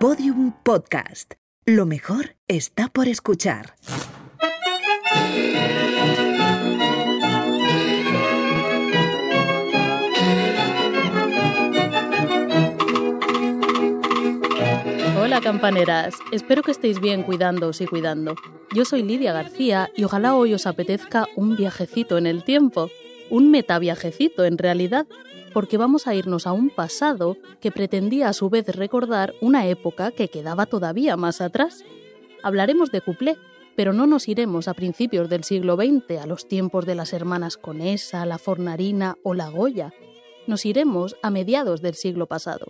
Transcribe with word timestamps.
Podium 0.00 0.52
Podcast. 0.62 1.34
Lo 1.66 1.84
mejor 1.84 2.34
está 2.48 2.88
por 2.88 3.06
escuchar. 3.06 3.74
Hola 15.18 15.42
campaneras, 15.42 16.14
espero 16.32 16.62
que 16.62 16.70
estéis 16.70 16.98
bien 16.98 17.22
cuidándoos 17.22 17.82
y 17.82 17.86
cuidando. 17.86 18.36
Yo 18.74 18.86
soy 18.86 19.02
Lidia 19.02 19.34
García 19.34 19.90
y 19.94 20.04
ojalá 20.04 20.34
hoy 20.34 20.54
os 20.54 20.66
apetezca 20.66 21.26
un 21.36 21.56
viajecito 21.56 22.16
en 22.16 22.26
el 22.26 22.42
tiempo, 22.42 22.88
un 23.30 23.50
metaviajecito 23.50 24.44
en 24.44 24.58
realidad, 24.58 25.06
porque 25.52 25.78
vamos 25.78 26.06
a 26.06 26.14
irnos 26.14 26.46
a 26.46 26.52
un 26.52 26.70
pasado 26.70 27.36
que 27.60 27.70
pretendía 27.70 28.28
a 28.28 28.32
su 28.32 28.50
vez 28.50 28.66
recordar 28.68 29.34
una 29.40 29.66
época 29.66 30.10
que 30.12 30.28
quedaba 30.28 30.66
todavía 30.66 31.16
más 31.16 31.40
atrás. 31.40 31.84
Hablaremos 32.42 32.90
de 32.90 33.00
cuplé, 33.00 33.36
pero 33.76 33.92
no 33.92 34.06
nos 34.06 34.28
iremos 34.28 34.68
a 34.68 34.74
principios 34.74 35.28
del 35.28 35.44
siglo 35.44 35.76
XX, 35.76 36.20
a 36.20 36.26
los 36.26 36.46
tiempos 36.46 36.86
de 36.86 36.94
las 36.94 37.12
hermanas 37.12 37.56
Conesa, 37.56 38.26
la 38.26 38.38
Fornarina 38.38 39.16
o 39.22 39.34
la 39.34 39.48
Goya. 39.48 39.92
Nos 40.46 40.66
iremos 40.66 41.16
a 41.22 41.30
mediados 41.30 41.80
del 41.80 41.94
siglo 41.94 42.26
pasado, 42.26 42.66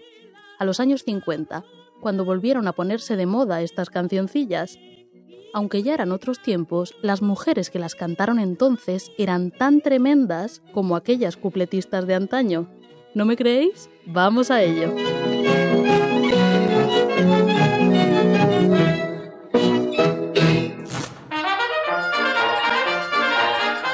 a 0.59 0.65
los 0.65 0.81
años 0.81 1.03
50, 1.05 1.65
cuando 2.01 2.25
volvieron 2.25 2.67
a 2.69 2.73
ponerse 2.73 3.17
de 3.17 3.27
moda 3.27 3.63
estas 3.63 3.91
cancioncillas. 3.91 4.79
Aunque 5.53 5.83
ya 5.83 5.95
eran 5.95 6.13
otros 6.13 6.41
tiempos, 6.41 6.95
las 7.03 7.23
mujeres 7.23 7.71
que 7.71 7.79
las 7.79 7.95
cantaron 7.95 8.39
entonces 8.39 9.11
eran 9.19 9.51
tan 9.51 9.81
tremendas 9.81 10.63
como 10.73 10.95
aquellas 10.95 11.37
cupletistas 11.37 12.07
de 12.07 12.15
antaño. 12.15 12.69
¿No 13.15 13.25
me 13.25 13.37
creéis? 13.37 13.91
Vamos 14.07 14.51
a 14.51 14.63
ello. 14.63 14.95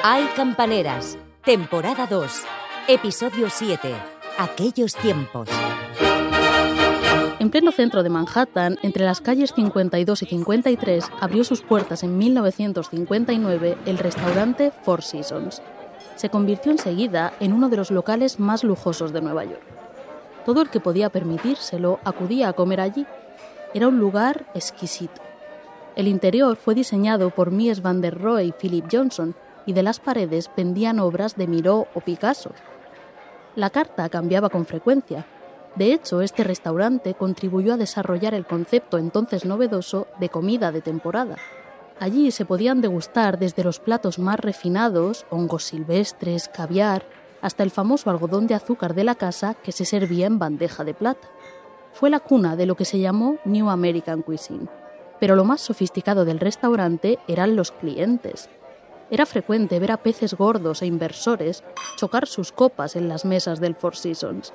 Hay 0.03 0.25
campaneras, 0.37 1.19
temporada 1.45 2.07
2, 2.07 2.31
episodio 2.89 3.49
7, 3.51 3.95
aquellos 4.39 4.95
tiempos. 4.95 5.49
En 7.47 7.53
pleno 7.53 7.71
centro 7.71 8.03
de 8.03 8.11
Manhattan, 8.11 8.77
entre 8.83 9.05
las 9.05 9.21
calles 9.21 9.53
52 9.55 10.21
y 10.21 10.27
53, 10.27 11.05
abrió 11.21 11.45
sus 11.45 11.63
puertas 11.63 12.03
en 12.03 12.19
1959 12.19 13.79
el 13.87 13.99
restaurante 13.99 14.73
Four 14.83 15.03
Seasons. 15.03 15.63
Se 16.17 16.29
convirtió 16.29 16.73
enseguida 16.73 17.35
en 17.39 17.53
uno 17.53 17.69
de 17.69 17.77
los 17.77 17.93
locales 17.93 18.41
más 18.41 18.65
lujosos 18.65 19.13
de 19.13 19.21
Nueva 19.21 19.45
York. 19.45 19.63
Todo 20.45 20.61
el 20.61 20.71
que 20.71 20.81
podía 20.81 21.09
permitírselo 21.09 22.01
acudía 22.03 22.49
a 22.49 22.53
comer 22.53 22.81
allí. 22.81 23.07
Era 23.75 23.87
un 23.87 24.01
lugar 24.01 24.47
exquisito. 24.55 25.23
El 25.95 26.09
interior 26.09 26.57
fue 26.57 26.75
diseñado 26.75 27.31
por 27.31 27.53
Mies 27.53 27.81
van 27.81 28.01
der 28.01 28.21
Rohe 28.21 28.43
y 28.43 28.51
Philip 28.51 28.87
Johnson 28.91 29.37
y 29.67 29.73
de 29.73 29.85
las 29.85 30.01
paredes 30.01 30.49
pendían 30.49 30.99
obras 30.99 31.37
de 31.37 31.47
Miró 31.47 31.87
o 31.95 32.01
Picasso. 32.01 32.51
La 33.55 33.71
carta 33.71 34.09
cambiaba 34.09 34.51
con 34.51 34.67
frecuencia, 34.67 35.27
de 35.77 35.93
hecho, 35.93 36.23
este 36.23 36.43
restaurante 36.43 37.13
contribuyó 37.13 37.75
a 37.75 37.77
desarrollar 37.77 38.33
el 38.33 38.47
concepto 38.47 38.97
entonces 38.97 39.45
novedoso 39.45 40.07
de 40.19 40.31
comida 40.31 40.73
de 40.73 40.81
temporada. 40.81 41.37
Allí 42.01 42.31
se 42.31 42.47
podían 42.47 42.81
degustar 42.81 43.39
desde 43.39 43.63
los 43.63 43.79
platos 43.79 44.19
más 44.19 44.41
refinados, 44.41 45.27
hongos 45.29 45.65
silvestres, 45.65 46.49
caviar, 46.49 47.05
hasta 47.43 47.63
el 47.63 47.71
famoso 47.71 48.09
algodón 48.09 48.47
de 48.47 48.55
azúcar 48.55 48.95
de 48.95 49.05
la 49.05 49.17
casa 49.17 49.55
que 49.55 49.71
se 49.71 49.85
servía 49.85 50.27
en 50.27 50.39
bandeja 50.39 50.83
de 50.83 50.95
plata. 50.95 51.29
Fue 51.93 52.09
la 52.09 52.21
cuna 52.21 52.57
de 52.57 52.65
lo 52.65 52.75
que 52.75 52.87
se 52.87 52.99
llamó 52.99 53.37
New 53.45 53.69
American 53.69 54.23
Cuisine. 54.23 54.69
Pero 55.21 55.37
lo 55.37 55.45
más 55.45 55.61
sofisticado 55.61 56.25
del 56.25 56.41
restaurante 56.41 57.19
eran 57.29 57.55
los 57.55 57.71
clientes. 57.71 58.49
Era 59.11 59.27
frecuente 59.27 59.79
ver 59.79 59.93
a 59.93 59.99
peces 59.99 60.34
gordos 60.34 60.81
e 60.81 60.87
inversores 60.87 61.62
chocar 61.97 62.27
sus 62.27 62.50
copas 62.50 62.97
en 62.97 63.09
las 63.09 63.25
mesas 63.27 63.61
del 63.61 63.75
Four 63.75 63.97
Seasons 63.97 64.53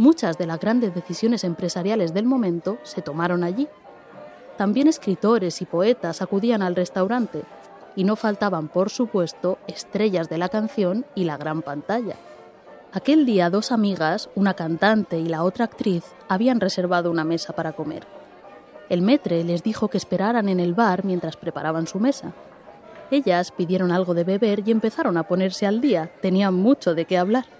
Muchas 0.00 0.38
de 0.38 0.46
las 0.46 0.58
grandes 0.58 0.94
decisiones 0.94 1.44
empresariales 1.44 2.14
del 2.14 2.24
momento 2.24 2.78
se 2.84 3.02
tomaron 3.02 3.44
allí. 3.44 3.68
También 4.56 4.88
escritores 4.88 5.60
y 5.60 5.66
poetas 5.66 6.22
acudían 6.22 6.62
al 6.62 6.74
restaurante 6.74 7.42
y 7.96 8.04
no 8.04 8.16
faltaban, 8.16 8.68
por 8.68 8.88
supuesto, 8.88 9.58
estrellas 9.66 10.30
de 10.30 10.38
la 10.38 10.48
canción 10.48 11.04
y 11.14 11.24
la 11.24 11.36
gran 11.36 11.60
pantalla. 11.60 12.16
Aquel 12.92 13.26
día 13.26 13.50
dos 13.50 13.72
amigas, 13.72 14.30
una 14.34 14.54
cantante 14.54 15.18
y 15.18 15.26
la 15.26 15.44
otra 15.44 15.66
actriz, 15.66 16.04
habían 16.30 16.60
reservado 16.60 17.10
una 17.10 17.24
mesa 17.24 17.52
para 17.52 17.74
comer. 17.74 18.06
El 18.88 19.02
metre 19.02 19.44
les 19.44 19.62
dijo 19.62 19.88
que 19.88 19.98
esperaran 19.98 20.48
en 20.48 20.60
el 20.60 20.72
bar 20.72 21.04
mientras 21.04 21.36
preparaban 21.36 21.86
su 21.86 22.00
mesa. 22.00 22.32
Ellas 23.10 23.50
pidieron 23.50 23.92
algo 23.92 24.14
de 24.14 24.24
beber 24.24 24.66
y 24.66 24.70
empezaron 24.70 25.18
a 25.18 25.24
ponerse 25.24 25.66
al 25.66 25.82
día, 25.82 26.10
tenían 26.22 26.54
mucho 26.54 26.94
de 26.94 27.04
qué 27.04 27.18
hablar. 27.18 27.59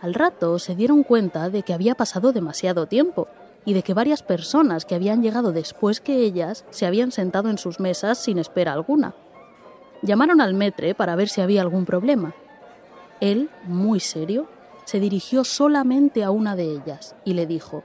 Al 0.00 0.14
rato 0.14 0.58
se 0.58 0.74
dieron 0.74 1.02
cuenta 1.02 1.48
de 1.48 1.62
que 1.62 1.72
había 1.72 1.94
pasado 1.94 2.32
demasiado 2.32 2.86
tiempo 2.86 3.28
y 3.64 3.72
de 3.72 3.82
que 3.82 3.94
varias 3.94 4.22
personas 4.22 4.84
que 4.84 4.94
habían 4.94 5.22
llegado 5.22 5.52
después 5.52 6.00
que 6.00 6.18
ellas 6.20 6.64
se 6.70 6.86
habían 6.86 7.12
sentado 7.12 7.50
en 7.50 7.58
sus 7.58 7.80
mesas 7.80 8.18
sin 8.18 8.38
espera 8.38 8.72
alguna. 8.72 9.14
Llamaron 10.02 10.40
al 10.40 10.54
metre 10.54 10.94
para 10.94 11.16
ver 11.16 11.28
si 11.28 11.40
había 11.40 11.62
algún 11.62 11.86
problema. 11.86 12.34
Él, 13.20 13.50
muy 13.64 13.98
serio, 14.00 14.46
se 14.84 15.00
dirigió 15.00 15.42
solamente 15.42 16.22
a 16.22 16.30
una 16.30 16.54
de 16.54 16.70
ellas 16.70 17.16
y 17.24 17.32
le 17.32 17.46
dijo, 17.46 17.82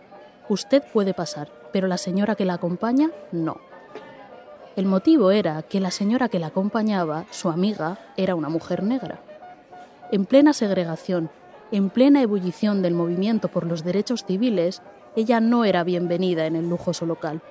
Usted 0.50 0.84
puede 0.92 1.14
pasar, 1.14 1.50
pero 1.72 1.88
la 1.88 1.98
señora 1.98 2.36
que 2.36 2.46
la 2.46 2.56
acompaña, 2.56 3.10
no. 3.32 3.58
El 4.76 4.86
motivo 4.86 5.32
era 5.32 5.64
que 5.64 5.80
la 5.80 5.92
señora 5.92 6.30
que 6.30 6.40
la 6.40 6.48
acompañaba, 6.48 7.26
su 7.32 7.50
amiga, 7.50 8.00
era 8.18 8.36
una 8.36 8.50
mujer 8.50 8.84
negra. 8.84 9.22
En 10.12 10.26
plena 10.26 10.54
segregación 10.54 11.30
en 11.72 11.90
plena 11.90 12.22
ebullición 12.22 12.82
del 12.82 12.94
movimiento 12.94 13.48
por 13.48 13.66
los 13.66 13.84
derechos 13.84 14.26
civiles, 14.26 14.82
ella 15.16 15.40
no 15.40 15.66
era 15.66 15.84
bienvenida 15.84 16.46
en 16.46 16.56
el 16.56 16.70
lujoso 16.70 17.06
local. 17.06 17.42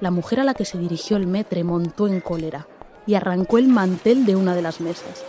La 0.00 0.10
mujer 0.10 0.40
a 0.40 0.44
la 0.44 0.54
que 0.54 0.64
se 0.64 0.78
dirigió 0.78 1.16
el 1.16 1.26
metre 1.26 1.64
montó 1.64 2.08
en 2.08 2.20
cólera 2.20 2.66
y 3.06 3.14
arrancó 3.14 3.58
el 3.58 3.68
mantel 3.68 4.26
de 4.26 4.36
una 4.36 4.54
de 4.54 4.62
las 4.62 4.80
mesas. 4.80 5.24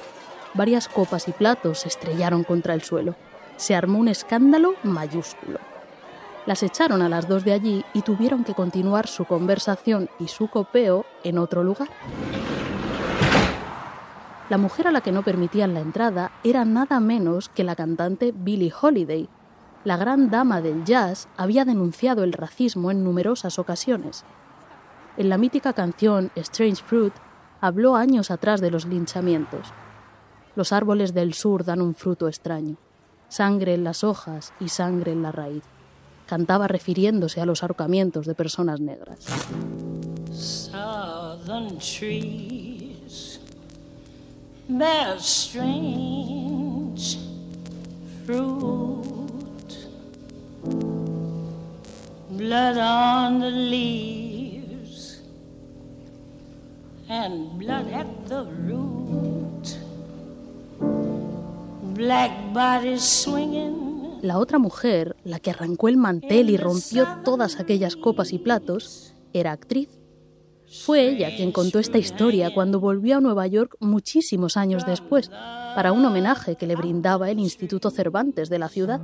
Varias 0.53 0.87
copas 0.87 1.27
y 1.27 1.31
platos 1.31 1.79
se 1.79 1.87
estrellaron 1.87 2.43
contra 2.43 2.73
el 2.73 2.81
suelo. 2.81 3.15
Se 3.57 3.75
armó 3.75 3.99
un 3.99 4.07
escándalo 4.07 4.75
mayúsculo. 4.83 5.59
Las 6.45 6.61
echaron 6.61 7.01
a 7.01 7.09
las 7.09 7.27
dos 7.27 7.45
de 7.45 7.53
allí 7.53 7.85
y 7.93 8.01
tuvieron 8.01 8.43
que 8.43 8.53
continuar 8.53 9.07
su 9.07 9.25
conversación 9.25 10.09
y 10.19 10.27
su 10.27 10.47
copeo 10.47 11.05
en 11.23 11.37
otro 11.37 11.63
lugar. 11.63 11.89
La 14.53 14.59
mujer 14.59 14.85
a 14.85 14.91
la 14.91 15.01
que 15.01 15.11
no 15.11 15.23
permitían 15.23 15.73
la 15.73 15.79
entrada 15.79 16.31
era 16.43 16.63
nada 16.63 16.99
menos 16.99 17.49
que 17.49 17.63
la 17.63 17.75
cantante 17.75 18.31
Billie 18.37 18.71
Holiday. 18.79 19.27
La 19.83 19.97
gran 19.97 20.29
dama 20.29 20.61
del 20.61 20.85
jazz 20.85 21.27
había 21.37 21.65
denunciado 21.65 22.23
el 22.23 22.33
racismo 22.33 22.91
en 22.91 23.03
numerosas 23.03 23.57
ocasiones. 23.57 24.23
En 25.17 25.29
la 25.29 25.39
mítica 25.39 25.73
canción 25.73 26.29
Strange 26.35 26.83
Fruit 26.83 27.15
habló 27.61 27.95
años 27.95 28.29
atrás 28.29 28.61
de 28.61 28.69
los 28.69 28.85
linchamientos. 28.85 29.73
Los 30.55 30.71
árboles 30.71 31.15
del 31.15 31.33
sur 31.33 31.65
dan 31.65 31.81
un 31.81 31.95
fruto 31.95 32.27
extraño, 32.27 32.77
sangre 33.29 33.73
en 33.73 33.83
las 33.83 34.03
hojas 34.03 34.53
y 34.59 34.69
sangre 34.69 35.13
en 35.13 35.23
la 35.23 35.31
raíz. 35.31 35.63
Cantaba 36.27 36.67
refiriéndose 36.67 37.41
a 37.41 37.47
los 37.47 37.63
ahorcamientos 37.63 38.27
de 38.27 38.35
personas 38.35 38.79
negras. 38.79 39.25
Bear 44.67 45.19
strange 45.19 47.17
fruit. 48.25 48.71
Blood 52.29 52.77
on 52.77 53.39
the 53.39 53.51
leaves 53.51 55.21
and 57.09 57.59
blood 57.59 57.87
at 57.91 58.07
the 58.27 58.45
root. 58.67 59.77
Black 61.95 62.31
bodies 62.53 63.01
swinging. 63.01 64.19
La 64.21 64.39
otra 64.39 64.57
mujer, 64.57 65.17
la 65.25 65.39
que 65.39 65.51
arrancó 65.51 65.89
el 65.89 65.97
mantel 65.97 66.49
y 66.49 66.57
rompió 66.57 67.05
todas 67.25 67.59
aquellas 67.59 67.97
copas 67.97 68.31
y 68.31 68.39
platos, 68.39 69.13
era 69.33 69.51
actriz 69.51 69.89
fue 70.81 71.07
ella 71.07 71.35
quien 71.35 71.51
contó 71.51 71.79
esta 71.79 71.97
historia 71.97 72.53
cuando 72.53 72.79
volvió 72.79 73.17
a 73.17 73.21
Nueva 73.21 73.45
York 73.47 73.75
muchísimos 73.79 74.57
años 74.57 74.85
después, 74.85 75.29
para 75.29 75.91
un 75.91 76.03
homenaje 76.03 76.55
que 76.55 76.67
le 76.67 76.75
brindaba 76.75 77.29
el 77.29 77.39
Instituto 77.39 77.89
Cervantes 77.91 78.49
de 78.49 78.59
la 78.59 78.69
ciudad. 78.69 78.99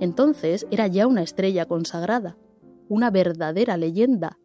Entonces 0.00 0.66
era 0.70 0.86
ya 0.86 1.06
una 1.06 1.22
estrella 1.22 1.66
consagrada, 1.66 2.36
una 2.88 3.10
verdadera 3.10 3.76
leyenda. 3.76 4.38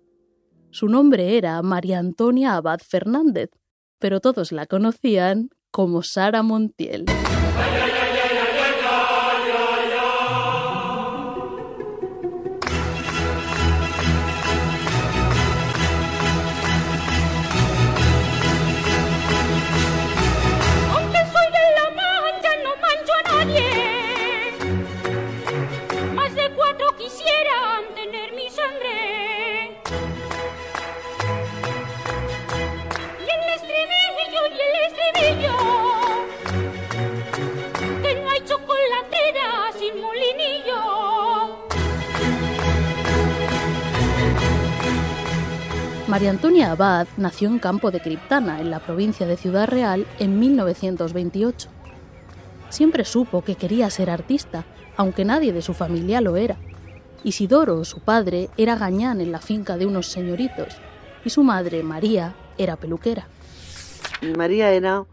Su 0.72 0.88
nombre 0.88 1.38
era 1.38 1.62
María 1.62 2.00
Antonia 2.00 2.56
Abad 2.56 2.80
Fernández, 2.80 3.50
pero 3.98 4.20
todos 4.20 4.52
la 4.52 4.66
conocían 4.66 5.50
como 5.72 6.04
Sara 6.04 6.44
Montiel. 6.44 7.06
Antonia 46.36 46.74
Abad 46.74 47.08
nació 47.16 47.48
en 47.48 47.60
Campo 47.60 47.92
de 47.92 48.02
Criptana, 48.02 48.60
en 48.60 48.70
la 48.70 48.82
provincia 48.82 49.26
de 49.26 49.38
Ciudad 49.38 49.70
Real, 49.70 50.06
en 50.20 50.38
1928. 50.38 51.70
Siempre 52.68 53.06
supo 53.06 53.42
que 53.42 53.56
quería 53.56 53.90
ser 53.90 54.10
artista, 54.10 54.66
aunque 54.98 55.24
nadie 55.24 55.54
de 55.54 55.62
su 55.62 55.74
familia 55.74 56.20
lo 56.20 56.36
era. 56.36 56.58
Isidoro, 57.24 57.86
su 57.86 58.02
padre, 58.02 58.50
era 58.58 58.76
gañán 58.76 59.22
en 59.22 59.32
la 59.32 59.40
finca 59.40 59.78
de 59.78 59.86
unos 59.86 60.08
señoritos, 60.08 60.76
y 61.24 61.30
su 61.30 61.42
madre, 61.42 61.84
María, 61.84 62.36
era 62.58 62.76
peluquera. 62.76 63.30
María 64.36 64.72
era 64.74 65.06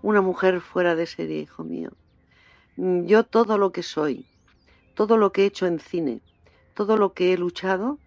una 0.00 0.22
mujer 0.22 0.62
fuera 0.62 0.96
de 0.96 1.04
serie, 1.04 1.40
hijo 1.40 1.62
mío. 1.62 1.90
Yo 2.78 3.24
todo 3.24 3.58
lo 3.58 3.70
que 3.70 3.82
soy, 3.82 4.24
todo 4.94 5.18
lo 5.18 5.30
que 5.30 5.42
he 5.42 5.46
hecho 5.46 5.66
en 5.66 5.78
cine, 5.78 6.22
todo 6.72 6.96
lo 6.96 7.12
que 7.12 7.34
he 7.34 7.36
luchado, 7.36 7.98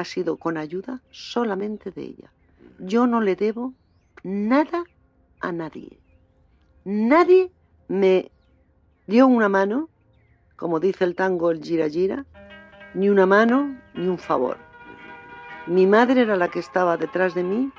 ha 0.00 0.04
sido 0.04 0.36
con 0.36 0.56
ayuda 0.56 1.00
solamente 1.10 1.90
de 1.90 2.02
ella. 2.02 2.32
Yo 2.78 3.06
no 3.06 3.20
le 3.20 3.36
debo 3.36 3.74
nada 4.22 4.84
a 5.40 5.52
nadie. 5.52 5.98
Nadie 6.84 7.50
me 7.88 8.30
dio 9.06 9.26
una 9.26 9.48
mano, 9.48 9.88
como 10.56 10.80
dice 10.80 11.04
el 11.04 11.14
tango 11.14 11.50
el 11.50 11.62
gira 11.62 11.88
gira, 11.88 12.24
ni 12.94 13.08
una 13.08 13.26
mano 13.26 13.76
ni 13.94 14.08
un 14.08 14.18
favor. 14.18 14.56
Mi 15.66 15.86
madre 15.86 16.22
era 16.22 16.36
la 16.36 16.48
que 16.48 16.58
estaba 16.58 16.96
detrás 16.96 17.34
de 17.34 17.44
mí 17.44 17.70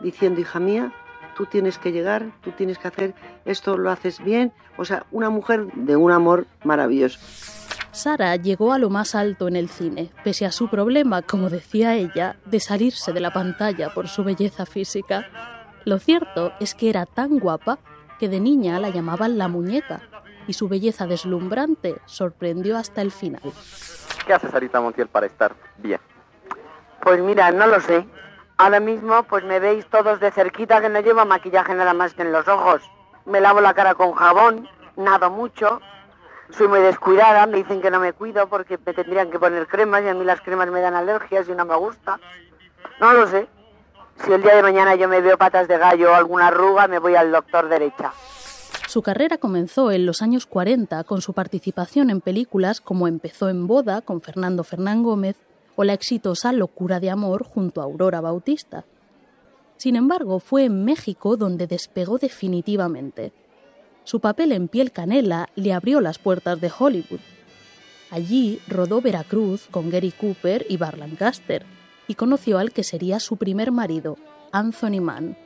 diciendo, 0.00 0.40
hija 0.40 0.58
mía, 0.60 0.92
tú 1.36 1.46
tienes 1.46 1.78
que 1.78 1.92
llegar, 1.92 2.32
tú 2.42 2.50
tienes 2.52 2.78
que 2.78 2.88
hacer 2.88 3.14
esto, 3.44 3.78
lo 3.78 3.90
haces 3.90 4.22
bien. 4.22 4.52
O 4.76 4.84
sea, 4.84 5.06
una 5.10 5.30
mujer 5.30 5.72
de 5.74 5.96
un 5.96 6.10
amor 6.10 6.46
maravilloso. 6.64 7.20
Sara 7.92 8.36
llegó 8.36 8.72
a 8.72 8.78
lo 8.78 8.88
más 8.88 9.14
alto 9.14 9.48
en 9.48 9.56
el 9.56 9.68
cine, 9.68 10.10
pese 10.22 10.46
a 10.46 10.52
su 10.52 10.68
problema, 10.68 11.22
como 11.22 11.50
decía 11.50 11.94
ella, 11.94 12.36
de 12.44 12.60
salirse 12.60 13.12
de 13.12 13.20
la 13.20 13.32
pantalla 13.32 13.92
por 13.92 14.08
su 14.08 14.22
belleza 14.22 14.64
física. 14.64 15.28
Lo 15.84 15.98
cierto 15.98 16.52
es 16.60 16.74
que 16.74 16.90
era 16.90 17.06
tan 17.06 17.38
guapa 17.38 17.78
que 18.18 18.28
de 18.28 18.38
niña 18.38 18.78
la 18.78 18.90
llamaban 18.90 19.38
la 19.38 19.48
muñeca, 19.48 20.02
y 20.46 20.52
su 20.52 20.68
belleza 20.68 21.06
deslumbrante 21.06 22.00
sorprendió 22.06 22.76
hasta 22.76 23.02
el 23.02 23.10
final. 23.10 23.42
¿Qué 24.26 24.34
hace 24.34 24.50
Sarita 24.50 24.80
Montiel 24.80 25.08
para 25.08 25.26
estar 25.26 25.54
bien? 25.78 26.00
Pues 27.02 27.20
mira, 27.20 27.50
no 27.50 27.66
lo 27.66 27.80
sé. 27.80 28.06
Ahora 28.56 28.78
mismo 28.78 29.22
pues 29.24 29.42
me 29.44 29.58
veis 29.58 29.86
todos 29.86 30.20
de 30.20 30.30
cerquita 30.30 30.80
que 30.80 30.88
no 30.88 31.00
llevo 31.00 31.24
maquillaje 31.24 31.74
nada 31.74 31.94
más 31.94 32.14
que 32.14 32.22
en 32.22 32.32
los 32.32 32.46
ojos. 32.46 32.82
Me 33.24 33.40
lavo 33.40 33.60
la 33.60 33.74
cara 33.74 33.94
con 33.94 34.12
jabón, 34.12 34.68
nado 34.96 35.30
mucho, 35.30 35.80
soy 36.52 36.68
muy 36.68 36.80
descuidada, 36.80 37.46
me 37.46 37.58
dicen 37.58 37.80
que 37.80 37.90
no 37.90 38.00
me 38.00 38.12
cuido 38.12 38.48
porque 38.48 38.78
me 38.84 38.92
tendrían 38.92 39.30
que 39.30 39.38
poner 39.38 39.66
cremas 39.66 40.02
y 40.02 40.08
a 40.08 40.14
mí 40.14 40.24
las 40.24 40.40
cremas 40.40 40.70
me 40.70 40.80
dan 40.80 40.94
alergias 40.94 41.48
y 41.48 41.52
no 41.52 41.64
me 41.64 41.76
gusta. 41.76 42.18
No 43.00 43.12
lo 43.12 43.26
sé. 43.26 43.48
Si 44.24 44.32
el 44.32 44.42
día 44.42 44.56
de 44.56 44.62
mañana 44.62 44.94
yo 44.94 45.08
me 45.08 45.20
veo 45.20 45.38
patas 45.38 45.68
de 45.68 45.78
gallo 45.78 46.12
o 46.12 46.14
alguna 46.14 46.48
arruga, 46.48 46.86
me 46.88 46.98
voy 46.98 47.14
al 47.14 47.32
doctor 47.32 47.68
derecha. 47.68 48.12
Su 48.86 49.02
carrera 49.02 49.38
comenzó 49.38 49.92
en 49.92 50.04
los 50.04 50.20
años 50.20 50.46
40 50.46 51.04
con 51.04 51.22
su 51.22 51.32
participación 51.32 52.10
en 52.10 52.20
películas 52.20 52.80
como 52.80 53.06
Empezó 53.06 53.48
en 53.48 53.66
boda 53.66 54.02
con 54.02 54.20
Fernando 54.20 54.64
Fernán 54.64 55.02
Gómez 55.02 55.36
o 55.76 55.84
la 55.84 55.92
exitosa 55.92 56.52
Locura 56.52 57.00
de 57.00 57.10
amor 57.10 57.44
junto 57.44 57.80
a 57.80 57.84
Aurora 57.84 58.20
Bautista. 58.20 58.84
Sin 59.76 59.96
embargo, 59.96 60.40
fue 60.40 60.64
en 60.64 60.84
México 60.84 61.36
donde 61.36 61.66
despegó 61.66 62.18
definitivamente. 62.18 63.32
Su 64.04 64.20
papel 64.20 64.52
en 64.52 64.68
Piel 64.68 64.92
Canela 64.92 65.48
le 65.54 65.72
abrió 65.72 66.00
las 66.00 66.18
puertas 66.18 66.60
de 66.60 66.70
Hollywood. 66.76 67.20
Allí 68.10 68.60
rodó 68.66 69.00
Veracruz 69.00 69.68
con 69.70 69.90
Gary 69.90 70.10
Cooper 70.10 70.66
y 70.68 70.76
Bar 70.76 70.98
Lancaster 70.98 71.64
y 72.08 72.14
conoció 72.14 72.58
al 72.58 72.72
que 72.72 72.82
sería 72.82 73.20
su 73.20 73.36
primer 73.36 73.70
marido, 73.70 74.16
Anthony 74.50 75.00
Mann. 75.00 75.36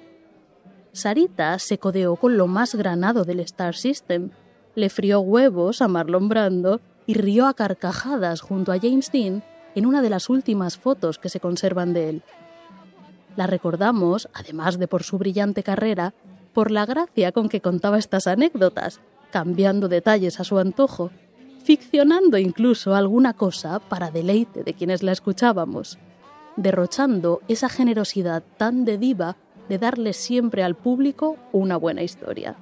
Sarita 0.92 1.58
se 1.58 1.78
codeó 1.78 2.16
con 2.16 2.38
lo 2.38 2.46
más 2.46 2.74
granado 2.74 3.24
del 3.24 3.40
Star 3.40 3.74
System, 3.74 4.30
le 4.74 4.88
frió 4.88 5.20
huevos 5.20 5.82
a 5.82 5.88
Marlon 5.88 6.28
Brando 6.28 6.80
y 7.06 7.14
rió 7.14 7.46
a 7.46 7.54
carcajadas 7.54 8.40
junto 8.40 8.72
a 8.72 8.78
James 8.80 9.10
Dean 9.12 9.42
en 9.74 9.86
una 9.86 10.00
de 10.00 10.10
las 10.10 10.30
últimas 10.30 10.78
fotos 10.78 11.18
que 11.18 11.28
se 11.28 11.40
conservan 11.40 11.92
de 11.92 12.08
él. 12.08 12.22
La 13.36 13.46
recordamos, 13.46 14.28
además 14.32 14.78
de 14.78 14.86
por 14.86 15.02
su 15.02 15.18
brillante 15.18 15.62
carrera, 15.62 16.14
por 16.54 16.70
la 16.70 16.86
gracia 16.86 17.32
con 17.32 17.50
que 17.50 17.60
contaba 17.60 17.98
estas 17.98 18.26
anécdotas, 18.26 19.00
cambiando 19.30 19.88
detalles 19.88 20.40
a 20.40 20.44
su 20.44 20.58
antojo, 20.58 21.10
ficcionando 21.62 22.38
incluso 22.38 22.94
alguna 22.94 23.34
cosa 23.34 23.80
para 23.80 24.10
deleite 24.10 24.62
de 24.62 24.74
quienes 24.74 25.02
la 25.02 25.12
escuchábamos, 25.12 25.98
derrochando 26.56 27.40
esa 27.48 27.68
generosidad 27.68 28.42
tan 28.56 28.84
de 28.84 28.96
diva 28.96 29.36
de 29.68 29.78
darle 29.78 30.12
siempre 30.12 30.62
al 30.62 30.74
público 30.74 31.36
una 31.52 31.76
buena 31.76 32.02
historia. 32.02 32.56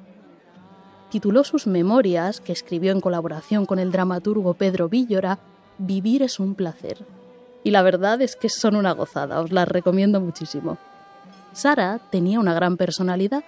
Tituló 1.10 1.44
sus 1.44 1.66
memorias, 1.66 2.40
que 2.40 2.52
escribió 2.52 2.90
en 2.90 3.02
colaboración 3.02 3.66
con 3.66 3.78
el 3.78 3.92
dramaturgo 3.92 4.54
Pedro 4.54 4.88
Villora, 4.88 5.38
Vivir 5.78 6.22
es 6.22 6.38
un 6.38 6.54
placer. 6.54 7.04
Y 7.64 7.70
la 7.70 7.82
verdad 7.82 8.22
es 8.22 8.36
que 8.36 8.48
son 8.48 8.76
una 8.76 8.92
gozada, 8.92 9.40
os 9.40 9.52
las 9.52 9.68
recomiendo 9.68 10.20
muchísimo. 10.20 10.78
Sara 11.52 12.00
tenía 12.10 12.40
una 12.40 12.54
gran 12.54 12.76
personalidad 12.76 13.44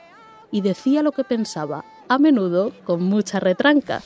y 0.55 0.61
decía 0.61 1.03
lo 1.03 1.11
que 1.11 1.25
pensaba, 1.25 1.85
a 2.09 2.17
menudo 2.17 2.71
con 2.85 3.03
mucha 3.03 3.41
retranca. 3.41 4.03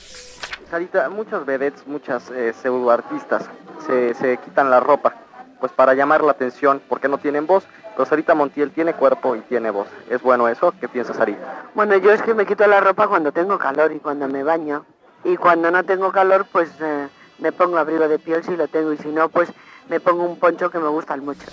Sarita, 0.71 1.11
muchos 1.11 1.45
vedettes, 1.45 1.87
muchas 1.87 2.31
eh, 2.31 2.55
pseudoartistas 2.55 3.45
se, 3.87 4.15
se 4.15 4.39
quitan 4.39 4.71
la 4.71 4.81
ropa, 4.81 5.15
pues 5.61 5.73
para 5.73 5.93
llamar 5.93 6.25
la 6.25 6.33
atención, 6.33 6.81
porque 6.89 7.07
no 7.07 7.19
tienen 7.19 7.47
voz. 7.47 7.65
Pero 7.95 8.07
Sarita 8.07 8.35
Montiel 8.35 8.71
tiene 8.71 8.95
cuerpo 8.95 9.37
y 9.37 9.41
tiene 9.43 9.69
voz. 9.71 9.89
¿Es 10.09 10.23
bueno 10.23 10.49
eso? 10.49 10.73
¿Qué 10.81 10.89
piensa 10.89 11.13
Sarita? 11.13 11.67
Bueno, 11.75 11.99
yo 11.99 12.13
es 12.13 12.23
que 12.23 12.33
me 12.33 12.47
quito 12.47 12.67
la 12.67 12.81
ropa 12.81 13.09
cuando 13.09 13.31
tengo 13.31 13.59
calor 13.59 13.93
y 13.93 13.99
cuando 13.99 14.27
me 14.27 14.43
baño. 14.43 14.87
Y 15.25 15.37
cuando 15.37 15.71
no 15.71 15.85
tengo 15.85 16.11
calor, 16.13 16.47
pues 16.51 16.71
eh, 16.81 17.09
me 17.41 17.53
pongo 17.53 17.77
abrigo 17.77 18.09
de 18.09 18.19
piel 18.19 18.43
si 18.43 18.57
lo 18.57 18.69
tengo. 18.69 18.95
Y 18.95 18.97
si 18.97 19.09
no, 19.09 19.29
pues 19.29 19.51
me 19.91 20.01
pongo 20.01 20.25
un 20.25 20.39
poncho 20.39 20.71
que 20.71 20.79
me 20.79 20.89
gusta 20.89 21.15
mucho. 21.19 21.47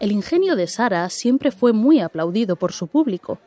El 0.00 0.10
ingenio 0.10 0.56
de 0.56 0.68
Sara 0.68 1.10
siempre 1.10 1.50
fue 1.50 1.74
muy 1.74 2.00
aplaudido 2.00 2.56
por 2.56 2.72
su 2.72 2.86
público 2.86 3.38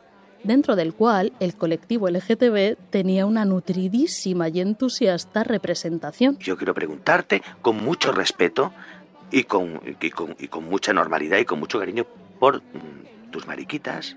dentro 0.46 0.76
del 0.76 0.94
cual 0.94 1.34
el 1.40 1.56
colectivo 1.56 2.10
LGTB 2.10 2.78
tenía 2.90 3.26
una 3.26 3.46
nutridísima 3.46 4.50
y 4.50 4.62
entusiasta 4.62 5.44
representación. 5.44 6.38
Yo 6.40 6.58
quiero 6.58 6.74
preguntarte 6.74 7.42
con 7.62 7.84
mucho 7.84 8.12
respeto 8.12 8.72
y 9.32 9.44
con, 9.44 9.82
y 10.02 10.10
con, 10.12 10.36
y 10.40 10.48
con 10.48 10.66
mucha 10.66 10.94
normalidad 10.94 11.40
y 11.40 11.46
con 11.46 11.60
mucho 11.60 11.80
cariño 11.80 12.06
por 12.40 12.58
mm, 12.58 13.32
tus 13.32 13.48
mariquitas, 13.48 14.16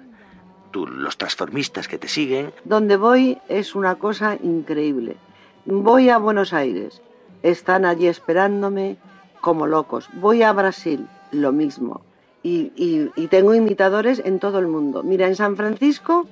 tú, 0.71 0.87
los 0.87 1.17
transformistas 1.17 1.89
que 1.89 1.99
te 1.99 2.09
siguen. 2.09 2.53
Donde 2.65 2.97
voy 2.97 3.39
es 3.49 3.75
una 3.75 3.97
cosa 3.97 4.37
increíble. 4.43 5.17
Voy 5.65 6.11
a 6.11 6.19
Buenos 6.19 6.53
Aires, 6.53 7.03
están 7.43 7.85
allí 7.85 8.07
esperándome 8.07 8.97
como 9.41 9.67
locos. 9.67 10.09
Voy 10.15 10.43
a 10.43 10.53
Brasil, 10.53 11.09
lo 11.33 11.53
mismo 11.53 12.03
y, 12.43 13.27
tengo 13.29 13.55
imitadores 13.55 14.23
en 14.25 14.39
todo 14.39 14.59
el 14.59 14.67
mundo. 14.67 15.03
Mira, 15.03 15.27
en 15.27 15.37
San 15.37 15.57
Francisco 15.57 16.27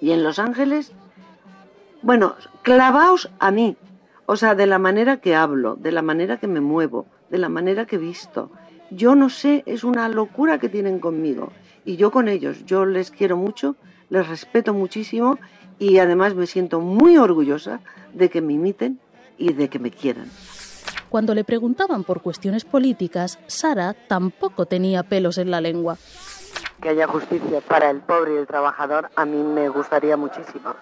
y 0.00 0.12
en 0.12 0.22
Los 0.22 0.38
Ángeles, 0.38 0.92
bueno, 2.02 2.36
clavaos 2.62 3.30
a 3.38 3.50
mí, 3.50 3.76
o 4.26 4.36
sea, 4.36 4.54
de 4.54 4.66
la 4.66 4.78
manera 4.78 5.18
que 5.18 5.34
hablo, 5.34 5.76
de 5.76 5.92
la 5.92 6.02
manera 6.02 6.38
que 6.38 6.46
me 6.46 6.60
muevo, 6.60 7.06
de 7.30 7.38
la 7.38 7.48
manera 7.48 7.86
que 7.86 7.98
visto. 7.98 8.50
Yo 8.90 9.14
no 9.14 9.30
sé, 9.30 9.62
es 9.66 9.84
una 9.84 10.08
locura 10.08 10.58
que 10.58 10.68
tienen 10.68 11.00
conmigo 11.00 11.52
y 11.84 11.96
yo 11.96 12.10
con 12.10 12.28
ellos. 12.28 12.64
Yo 12.66 12.84
les 12.86 13.10
quiero 13.10 13.36
mucho, 13.36 13.76
les 14.10 14.28
respeto 14.28 14.74
muchísimo 14.74 15.38
y 15.78 15.98
además 15.98 16.34
me 16.34 16.46
siento 16.46 16.80
muy 16.80 17.16
orgullosa 17.16 17.80
de 18.14 18.30
que 18.30 18.40
me 18.40 18.52
imiten 18.54 19.00
y 19.38 19.52
de 19.52 19.68
que 19.68 19.78
me 19.78 19.90
quieran. 19.90 20.28
Cuando 21.08 21.34
le 21.34 21.44
preguntaban 21.44 22.04
por 22.04 22.20
cuestiones 22.20 22.64
políticas, 22.64 23.38
Sara 23.46 23.94
tampoco 24.08 24.66
tenía 24.66 25.02
pelos 25.02 25.38
en 25.38 25.50
la 25.50 25.60
lengua. 25.60 25.96
Que 26.80 26.90
haya 26.90 27.06
justicia 27.06 27.60
para 27.60 27.90
el 27.90 28.00
pobre 28.00 28.34
y 28.34 28.36
el 28.38 28.46
trabajador 28.46 29.10
a 29.16 29.24
mí 29.24 29.42
me 29.42 29.68
gustaría 29.68 30.16
muchísimo. 30.16 30.74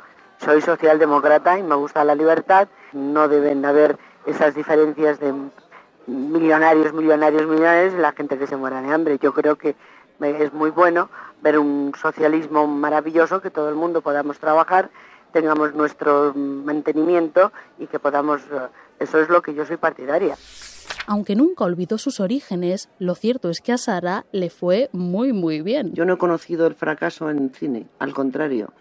Soy 0.45 0.61
socialdemócrata 0.61 1.59
y 1.59 1.63
me 1.63 1.75
gusta 1.75 2.05
la 2.05 2.15
libertad. 2.15 2.69
No 2.93 3.29
deben 3.29 3.65
haber 3.65 3.99
esas 4.27 4.55
diferencias 4.55 5.21
de 5.21 5.33
millonarios, 6.07 6.93
millonarios, 6.93 7.47
millonarios 7.47 7.95
y 7.95 7.99
la 7.99 8.13
gente 8.13 8.39
que 8.39 8.47
se 8.47 8.57
muera 8.57 8.81
de 8.83 8.93
hambre. 8.93 9.19
Yo 9.21 9.33
creo 9.33 9.57
que 9.57 9.77
es 10.21 10.53
muy 10.53 10.71
bueno 10.71 11.11
ver 11.43 11.59
un 11.59 11.93
socialismo 12.01 12.67
maravilloso, 12.67 13.41
que 13.41 13.51
todo 13.51 13.69
el 13.69 13.75
mundo 13.75 14.01
podamos 14.01 14.39
trabajar, 14.39 14.91
tengamos 15.33 15.75
nuestro 15.75 16.33
mantenimiento 16.35 17.53
y 17.79 17.87
que 17.87 17.99
podamos 17.99 18.41
eh, 18.43 18.69
eso 18.99 19.21
es 19.21 19.29
lo 19.29 19.43
que 19.43 19.55
yo 19.55 19.65
soy 19.65 19.77
partidaria. 19.77 20.37
Aunque 21.07 21.37
nunca 21.37 21.65
olvidó 21.65 21.99
sus 21.99 22.21
orígenes, 22.21 22.89
lo 22.99 23.15
cierto 23.15 23.51
es 23.51 23.61
que 23.61 23.73
a 23.73 23.79
Sara 23.79 24.25
le 24.33 24.49
fue 24.49 24.89
muy 24.93 25.33
muy 25.33 25.61
bien. 25.61 25.93
Yo 25.95 26.05
no 26.05 26.15
he 26.15 26.19
conocido 26.19 26.67
el 26.67 26.75
fracaso 26.75 27.31
en 27.31 27.51
cine, 27.51 27.87
al 27.99 28.15
contrario. 28.15 28.73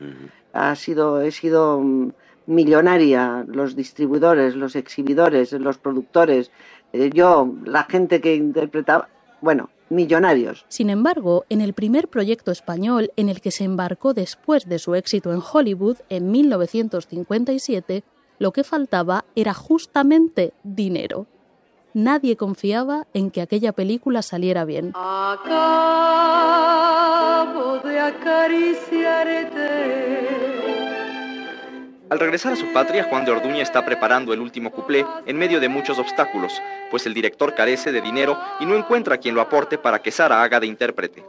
Ha 0.53 0.75
sido, 0.75 1.21
he 1.21 1.31
sido 1.31 1.79
mm, 1.79 2.11
millonaria, 2.45 3.45
los 3.47 3.75
distribuidores, 3.75 4.55
los 4.55 4.75
exhibidores, 4.75 5.51
los 5.53 5.77
productores, 5.77 6.51
eh, 6.93 7.09
yo, 7.13 7.53
la 7.65 7.83
gente 7.83 8.21
que 8.21 8.35
interpretaba, 8.35 9.09
bueno, 9.41 9.69
millonarios. 9.89 10.65
Sin 10.69 10.89
embargo, 10.89 11.45
en 11.49 11.61
el 11.61 11.73
primer 11.73 12.07
proyecto 12.07 12.51
español 12.51 13.11
en 13.15 13.29
el 13.29 13.41
que 13.41 13.51
se 13.51 13.63
embarcó 13.63 14.13
después 14.13 14.67
de 14.67 14.79
su 14.79 14.95
éxito 14.95 15.33
en 15.33 15.41
Hollywood 15.41 15.97
en 16.09 16.31
1957, 16.31 18.03
lo 18.43 18.51
que 18.51 18.63
faltaba 18.65 19.23
era 19.37 19.53
justamente 19.53 20.51
dinero. 20.63 21.27
Nadie 21.93 22.35
confiaba 22.35 23.07
en 23.13 23.31
que 23.31 23.39
aquella 23.39 23.71
película 23.71 24.21
saliera 24.21 24.65
bien. 24.65 24.91
Acabo 24.95 25.29
de 27.79 28.01
acariciarte. 28.01 30.27
Al 32.09 32.19
regresar 32.19 32.51
a 32.51 32.57
su 32.57 32.65
patria, 32.73 33.05
Juan 33.05 33.23
de 33.23 33.31
Orduña 33.31 33.61
está 33.61 33.85
preparando 33.85 34.33
el 34.33 34.41
último 34.41 34.71
cuplé 34.71 35.05
en 35.25 35.37
medio 35.37 35.61
de 35.61 35.69
muchos 35.69 35.97
obstáculos, 35.97 36.51
pues 36.91 37.05
el 37.05 37.13
director 37.13 37.55
carece 37.55 37.93
de 37.93 38.01
dinero 38.01 38.37
y 38.59 38.65
no 38.65 38.75
encuentra 38.75 39.19
quien 39.19 39.35
lo 39.35 39.41
aporte 39.41 39.77
para 39.77 39.99
que 39.99 40.11
Sara 40.11 40.43
haga 40.43 40.59
de 40.59 40.67
intérprete. 40.67 41.23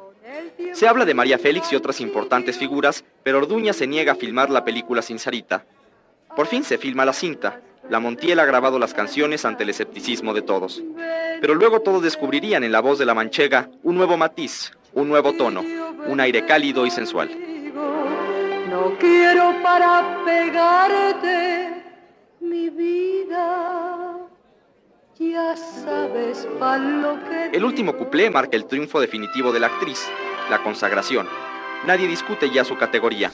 Se 0.73 0.88
habla 0.88 1.04
de 1.04 1.14
María 1.14 1.38
Félix 1.38 1.73
y 1.73 1.76
otras 1.76 2.00
importantes 2.00 2.59
figuras, 2.59 3.04
pero 3.23 3.38
Orduña 3.38 3.73
se 3.73 3.87
niega 3.87 4.14
a 4.14 4.16
filmar 4.16 4.50
la 4.50 4.64
película 4.64 5.00
sin 5.00 5.21
Sarita. 5.21 5.64
Por 6.37 6.47
fin 6.47 6.64
se 6.64 6.79
filma 6.79 7.05
la 7.05 7.12
cinta. 7.12 7.61
La 7.88 8.00
Montiel 8.00 8.41
ha 8.41 8.45
grabado 8.45 8.79
las 8.79 8.95
canciones 8.95 9.45
ante 9.45 9.62
el 9.62 9.71
escepticismo 9.71 10.35
de 10.35 10.43
todos. 10.43 10.83
Pero 11.41 11.55
luego 11.55 11.81
todos 11.81 12.03
descubrirían 12.03 12.64
en 12.64 12.73
la 12.73 12.81
voz 12.81 12.99
de 12.99 13.05
la 13.05 13.14
manchega 13.14 13.69
un 13.83 13.97
nuevo 13.97 14.17
matiz, 14.17 14.73
un 14.95 15.09
nuevo 15.09 15.35
tono, 15.35 15.62
un 16.07 16.21
aire 16.21 16.45
cálido 16.47 16.87
y 16.87 16.91
sensual. 16.91 17.31
No 18.71 18.97
quiero 18.99 19.55
para 19.62 20.25
pegarte 20.25 21.85
mi 22.41 22.71
vida. 22.71 24.17
Ya 25.19 25.57
sabes 25.57 26.49
para 26.59 26.79
lo 26.79 27.19
que. 27.29 27.57
El 27.57 27.64
último 27.64 27.97
cuplé 27.97 28.31
marca 28.31 28.57
el 28.57 28.67
triunfo 28.67 29.00
definitivo 29.00 29.53
de 29.53 29.61
la 29.61 29.69
actriz, 29.69 30.09
la 30.50 30.62
consagración. 30.62 31.29
Nadie 31.87 32.09
discute 32.09 32.50
ya 32.50 32.64
su 32.64 32.76
categoría. 32.76 33.31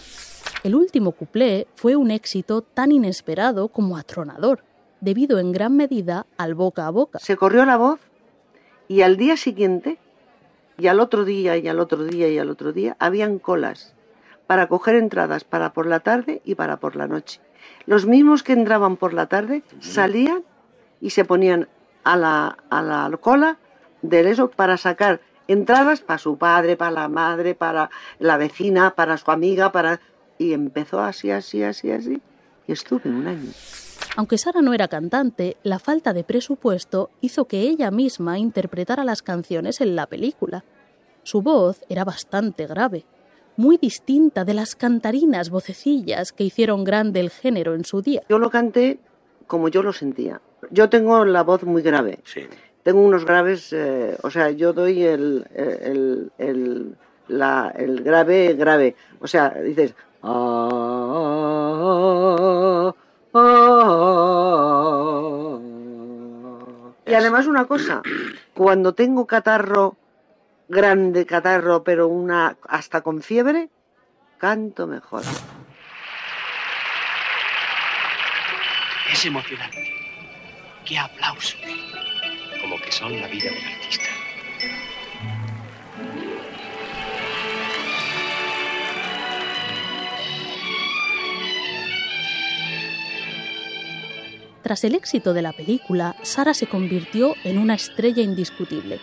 El 0.62 0.74
último 0.74 1.12
cuplé 1.12 1.66
fue 1.74 1.96
un 1.96 2.10
éxito 2.10 2.60
tan 2.60 2.92
inesperado 2.92 3.68
como 3.68 3.96
atronador, 3.96 4.62
debido 5.00 5.38
en 5.38 5.52
gran 5.52 5.74
medida 5.74 6.26
al 6.36 6.54
boca 6.54 6.86
a 6.86 6.90
boca. 6.90 7.18
Se 7.18 7.36
corrió 7.36 7.64
la 7.64 7.78
voz 7.78 8.00
y 8.86 9.00
al 9.02 9.16
día 9.16 9.38
siguiente, 9.38 9.98
y 10.76 10.88
al 10.88 11.00
otro 11.00 11.24
día, 11.24 11.56
y 11.56 11.68
al 11.68 11.80
otro 11.80 12.04
día, 12.04 12.28
y 12.28 12.38
al 12.38 12.50
otro 12.50 12.72
día, 12.72 12.96
habían 12.98 13.38
colas 13.38 13.94
para 14.46 14.66
coger 14.66 14.96
entradas 14.96 15.44
para 15.44 15.72
por 15.72 15.86
la 15.86 16.00
tarde 16.00 16.42
y 16.44 16.56
para 16.56 16.78
por 16.78 16.96
la 16.96 17.06
noche. 17.06 17.40
Los 17.86 18.04
mismos 18.06 18.42
que 18.42 18.52
entraban 18.52 18.96
por 18.96 19.14
la 19.14 19.26
tarde 19.26 19.62
salían 19.78 20.42
y 21.00 21.10
se 21.10 21.24
ponían 21.24 21.68
a 22.04 22.16
la, 22.16 22.58
a 22.68 22.82
la 22.82 23.16
cola 23.18 23.58
de 24.02 24.28
eso 24.28 24.50
para 24.50 24.76
sacar 24.76 25.20
entradas 25.48 26.00
para 26.00 26.18
su 26.18 26.36
padre, 26.36 26.76
para 26.76 26.90
la 26.90 27.08
madre, 27.08 27.54
para 27.54 27.90
la 28.18 28.36
vecina, 28.36 28.94
para 28.94 29.16
su 29.16 29.30
amiga, 29.30 29.72
para... 29.72 30.00
Y 30.40 30.54
empezó 30.54 31.00
así, 31.00 31.30
así, 31.30 31.62
así, 31.62 31.90
así. 31.90 32.18
Y 32.66 32.72
estuve 32.72 33.10
un 33.10 33.26
año. 33.26 33.50
Aunque 34.16 34.38
Sara 34.38 34.62
no 34.62 34.72
era 34.72 34.88
cantante, 34.88 35.58
la 35.62 35.78
falta 35.78 36.14
de 36.14 36.24
presupuesto 36.24 37.10
hizo 37.20 37.44
que 37.44 37.60
ella 37.60 37.90
misma 37.90 38.38
interpretara 38.38 39.04
las 39.04 39.20
canciones 39.20 39.82
en 39.82 39.94
la 39.94 40.06
película. 40.06 40.64
Su 41.24 41.42
voz 41.42 41.84
era 41.90 42.04
bastante 42.04 42.66
grave, 42.66 43.04
muy 43.58 43.76
distinta 43.76 44.46
de 44.46 44.54
las 44.54 44.74
cantarinas 44.76 45.50
vocecillas 45.50 46.32
que 46.32 46.44
hicieron 46.44 46.84
grande 46.84 47.20
el 47.20 47.28
género 47.28 47.74
en 47.74 47.84
su 47.84 48.00
día. 48.00 48.22
Yo 48.30 48.38
lo 48.38 48.48
canté 48.50 48.98
como 49.46 49.68
yo 49.68 49.82
lo 49.82 49.92
sentía. 49.92 50.40
Yo 50.70 50.88
tengo 50.88 51.26
la 51.26 51.42
voz 51.42 51.64
muy 51.64 51.82
grave. 51.82 52.20
Sí. 52.24 52.46
Tengo 52.82 53.02
unos 53.02 53.26
graves, 53.26 53.74
eh, 53.74 54.16
o 54.22 54.30
sea, 54.30 54.50
yo 54.52 54.72
doy 54.72 55.02
el, 55.02 55.46
el, 55.54 56.32
el, 56.38 56.96
la- 57.28 57.74
el 57.76 58.02
grave 58.02 58.54
grave. 58.54 58.96
O 59.20 59.26
sea, 59.26 59.50
dices... 59.50 59.94
"Ah, 60.22 60.70
ah". 63.34 64.10
Y 67.06 67.14
además 67.14 67.46
una 67.46 67.64
cosa, 67.66 68.02
cuando 68.54 68.94
tengo 68.94 69.26
catarro, 69.26 69.96
grande 70.68 71.26
catarro, 71.26 71.82
pero 71.82 72.06
una 72.08 72.56
hasta 72.68 73.00
con 73.00 73.22
fiebre, 73.22 73.68
canto 74.38 74.86
mejor. 74.86 75.22
Es 79.12 79.24
emocionante. 79.26 79.92
¡Qué 80.84 80.98
aplausos! 80.98 81.56
Como 82.60 82.76
que 82.76 82.92
son 82.92 83.20
la 83.20 83.26
vida 83.26 83.50
del 83.50 83.64
artista. 83.64 84.09
Tras 94.70 94.84
el 94.84 94.94
éxito 94.94 95.34
de 95.34 95.42
la 95.42 95.52
película, 95.52 96.14
Sara 96.22 96.54
se 96.54 96.68
convirtió 96.68 97.34
en 97.42 97.58
una 97.58 97.74
estrella 97.74 98.22
indiscutible. 98.22 99.00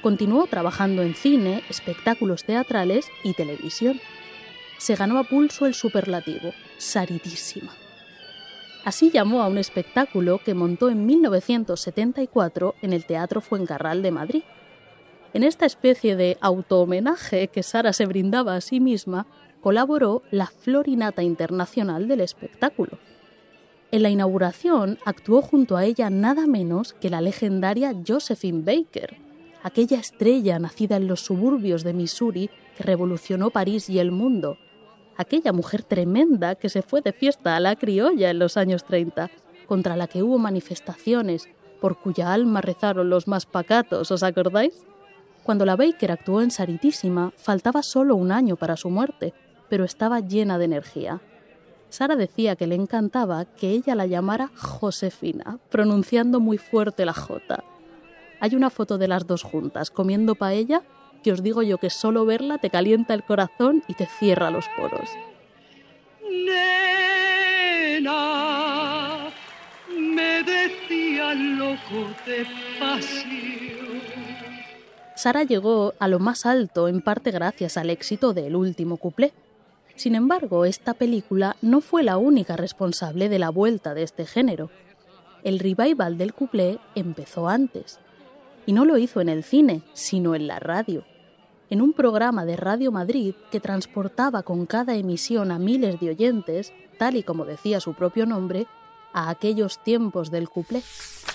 Continuó 0.00 0.46
trabajando 0.46 1.02
en 1.02 1.16
cine, 1.16 1.64
espectáculos 1.68 2.44
teatrales 2.44 3.08
y 3.24 3.32
televisión. 3.34 4.00
Se 4.78 4.94
ganó 4.94 5.18
a 5.18 5.24
pulso 5.24 5.66
el 5.66 5.74
superlativo, 5.74 6.52
Saridísima. 6.76 7.74
Así 8.84 9.10
llamó 9.10 9.42
a 9.42 9.48
un 9.48 9.58
espectáculo 9.58 10.38
que 10.38 10.54
montó 10.54 10.88
en 10.88 11.04
1974 11.04 12.76
en 12.80 12.92
el 12.92 13.04
Teatro 13.04 13.40
Fuencarral 13.40 14.02
de 14.02 14.12
Madrid. 14.12 14.42
En 15.34 15.42
esta 15.42 15.66
especie 15.66 16.14
de 16.14 16.38
auto-homenaje 16.40 17.48
que 17.48 17.64
Sara 17.64 17.92
se 17.92 18.06
brindaba 18.06 18.54
a 18.54 18.60
sí 18.60 18.78
misma, 18.78 19.26
colaboró 19.62 20.22
la 20.30 20.46
Florinata 20.46 21.24
Internacional 21.24 22.06
del 22.06 22.20
espectáculo. 22.20 23.00
En 23.90 24.02
la 24.02 24.10
inauguración 24.10 24.98
actuó 25.06 25.40
junto 25.40 25.76
a 25.76 25.84
ella 25.86 26.10
nada 26.10 26.46
menos 26.46 26.92
que 26.92 27.08
la 27.08 27.22
legendaria 27.22 27.94
Josephine 28.06 28.62
Baker, 28.62 29.16
aquella 29.62 29.98
estrella 29.98 30.58
nacida 30.58 30.96
en 30.96 31.08
los 31.08 31.20
suburbios 31.20 31.84
de 31.84 31.94
Missouri 31.94 32.50
que 32.76 32.84
revolucionó 32.84 33.48
París 33.48 33.88
y 33.88 33.98
el 33.98 34.10
mundo, 34.10 34.58
aquella 35.16 35.52
mujer 35.52 35.82
tremenda 35.84 36.54
que 36.54 36.68
se 36.68 36.82
fue 36.82 37.00
de 37.00 37.12
fiesta 37.12 37.56
a 37.56 37.60
la 37.60 37.76
criolla 37.76 38.28
en 38.28 38.38
los 38.38 38.58
años 38.58 38.84
30, 38.84 39.30
contra 39.66 39.96
la 39.96 40.06
que 40.06 40.22
hubo 40.22 40.38
manifestaciones, 40.38 41.48
por 41.80 41.98
cuya 41.98 42.32
alma 42.32 42.60
rezaron 42.60 43.08
los 43.08 43.26
más 43.26 43.46
pacatos, 43.46 44.10
¿os 44.10 44.22
acordáis? 44.22 44.84
Cuando 45.44 45.64
la 45.64 45.76
Baker 45.76 46.12
actuó 46.12 46.42
en 46.42 46.50
Saritísima, 46.50 47.32
faltaba 47.36 47.82
solo 47.82 48.16
un 48.16 48.32
año 48.32 48.56
para 48.56 48.76
su 48.76 48.90
muerte, 48.90 49.32
pero 49.70 49.84
estaba 49.84 50.20
llena 50.20 50.58
de 50.58 50.66
energía. 50.66 51.22
Sara 51.90 52.16
decía 52.16 52.56
que 52.56 52.66
le 52.66 52.74
encantaba 52.74 53.44
que 53.44 53.70
ella 53.70 53.94
la 53.94 54.06
llamara 54.06 54.50
Josefina, 54.56 55.58
pronunciando 55.70 56.40
muy 56.40 56.58
fuerte 56.58 57.06
la 57.06 57.14
J. 57.14 57.64
Hay 58.40 58.54
una 58.54 58.70
foto 58.70 58.98
de 58.98 59.08
las 59.08 59.26
dos 59.26 59.42
juntas 59.42 59.90
comiendo 59.90 60.34
paella 60.34 60.82
que 61.22 61.32
os 61.32 61.42
digo 61.42 61.62
yo 61.62 61.78
que 61.78 61.90
solo 61.90 62.24
verla 62.24 62.58
te 62.58 62.70
calienta 62.70 63.14
el 63.14 63.24
corazón 63.24 63.82
y 63.88 63.94
te 63.94 64.06
cierra 64.06 64.50
los 64.50 64.66
poros. 64.76 65.08
Nena, 66.30 68.10
me 69.98 70.42
decía 70.42 71.34
loco 71.34 72.06
de 72.26 72.46
pasión. 72.78 73.38
Sara 75.16 75.42
llegó 75.42 75.94
a 75.98 76.06
lo 76.06 76.20
más 76.20 76.46
alto 76.46 76.86
en 76.86 77.00
parte 77.00 77.32
gracias 77.32 77.76
al 77.76 77.90
éxito 77.90 78.32
del 78.34 78.54
último 78.54 78.98
cuplé. 78.98 79.32
Sin 79.98 80.14
embargo, 80.14 80.64
esta 80.64 80.94
película 80.94 81.56
no 81.60 81.80
fue 81.80 82.04
la 82.04 82.18
única 82.18 82.56
responsable 82.56 83.28
de 83.28 83.40
la 83.40 83.50
vuelta 83.50 83.94
de 83.94 84.04
este 84.04 84.26
género. 84.26 84.70
El 85.42 85.58
revival 85.58 86.16
del 86.16 86.34
cuplé 86.34 86.78
empezó 86.94 87.48
antes. 87.48 87.98
Y 88.64 88.74
no 88.74 88.84
lo 88.84 88.96
hizo 88.96 89.20
en 89.20 89.28
el 89.28 89.42
cine, 89.42 89.82
sino 89.94 90.36
en 90.36 90.46
la 90.46 90.60
radio. 90.60 91.02
En 91.68 91.82
un 91.82 91.94
programa 91.94 92.44
de 92.44 92.56
Radio 92.56 92.92
Madrid 92.92 93.34
que 93.50 93.58
transportaba 93.58 94.44
con 94.44 94.66
cada 94.66 94.94
emisión 94.94 95.50
a 95.50 95.58
miles 95.58 95.98
de 95.98 96.10
oyentes, 96.10 96.72
tal 96.96 97.16
y 97.16 97.24
como 97.24 97.44
decía 97.44 97.80
su 97.80 97.94
propio 97.94 98.24
nombre, 98.24 98.68
a 99.12 99.30
aquellos 99.30 99.82
tiempos 99.82 100.30
del 100.30 100.48
cuplé. 100.48 100.80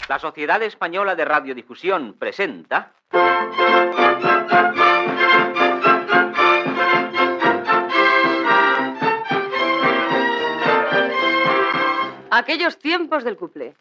La 0.07 0.19
Sociedad 0.19 0.63
Española 0.63 1.15
de 1.15 1.25
Radiodifusión 1.25 2.15
presenta 2.17 2.93
Aquellos 12.35 12.79
tiempos 12.79 13.23
del 13.23 13.37
cuplé. 13.37 13.75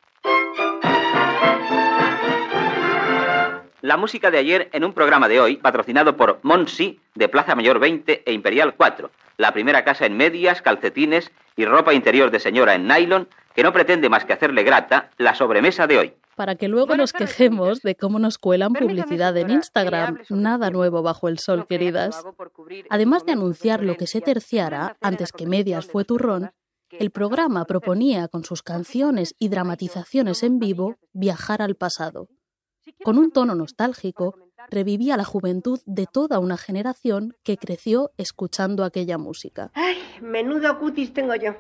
la 3.81 3.97
música 3.97 4.31
de 4.31 4.37
ayer 4.37 4.69
en 4.75 4.85
un 4.85 4.93
programa 4.93 5.27
de 5.27 5.41
hoy 5.41 5.57
patrocinado 5.57 6.19
por 6.19 6.39
Monsi 6.43 7.01
de 7.15 7.31
Plaza 7.31 7.55
Mayor 7.55 7.79
20 7.79 8.25
e 8.27 8.33
Imperial 8.33 8.75
4, 8.77 9.11
la 9.39 9.55
primera 9.55 9.85
casa 9.85 10.05
en 10.05 10.19
medias, 10.19 10.61
calcetines 10.61 11.33
y 11.57 11.65
ropa 11.65 11.95
interior 11.95 12.31
de 12.31 12.41
señora 12.41 12.75
en 12.75 12.87
nylon 12.87 13.27
que 13.55 13.63
no 13.63 13.73
pretende 13.73 14.11
más 14.11 14.27
que 14.27 14.35
hacerle 14.35 14.65
grata 14.65 15.11
la 15.17 15.35
sobremesa 15.35 15.87
de 15.87 15.99
hoy. 15.99 16.15
para 16.37 16.55
que 16.57 16.69
luego 16.69 16.95
nos 16.95 17.15
quejemos 17.15 17.81
de 17.81 17.95
cómo 17.95 18.19
nos 18.19 18.37
cuelan 18.37 18.75
publicidad 18.75 19.35
en 19.37 19.51
Instagram. 19.51 20.19
Nada 20.29 20.71
nuevo 20.71 21.03
bajo 21.03 21.29
el 21.29 21.39
sol, 21.39 21.67
queridas. 21.67 22.23
Además 22.91 23.25
de 23.25 23.33
anunciar 23.33 23.83
lo 23.83 23.97
que 23.97 24.07
se 24.07 24.21
terciara, 24.21 24.97
antes 25.01 25.33
que 25.33 25.47
medias 25.47 25.87
fue 25.87 26.05
turrón, 26.05 26.53
el 26.93 27.11
programa 27.11 27.65
proponía 27.65 28.29
con 28.29 28.45
sus 28.45 28.63
canciones 28.63 29.35
y 29.39 29.49
dramatizaciones 29.49 30.43
en 30.43 30.59
vivo 30.59 30.97
viajar 31.13 31.63
al 31.63 31.75
pasado. 31.75 32.29
Con 33.03 33.19
un 33.19 33.31
tono 33.31 33.55
nostálgico, 33.55 34.35
revivía 34.71 35.17
la 35.17 35.25
juventud 35.25 35.81
de 35.87 36.07
toda 36.07 36.39
una 36.39 36.57
generación 36.57 37.35
que 37.43 37.57
creció 37.57 38.13
escuchando 38.17 38.85
aquella 38.85 39.19
música. 39.19 39.71
Ay, 39.75 39.99
menudo 40.21 40.79
cutis 40.79 41.13
tengo 41.13 41.35
yo. 41.35 41.55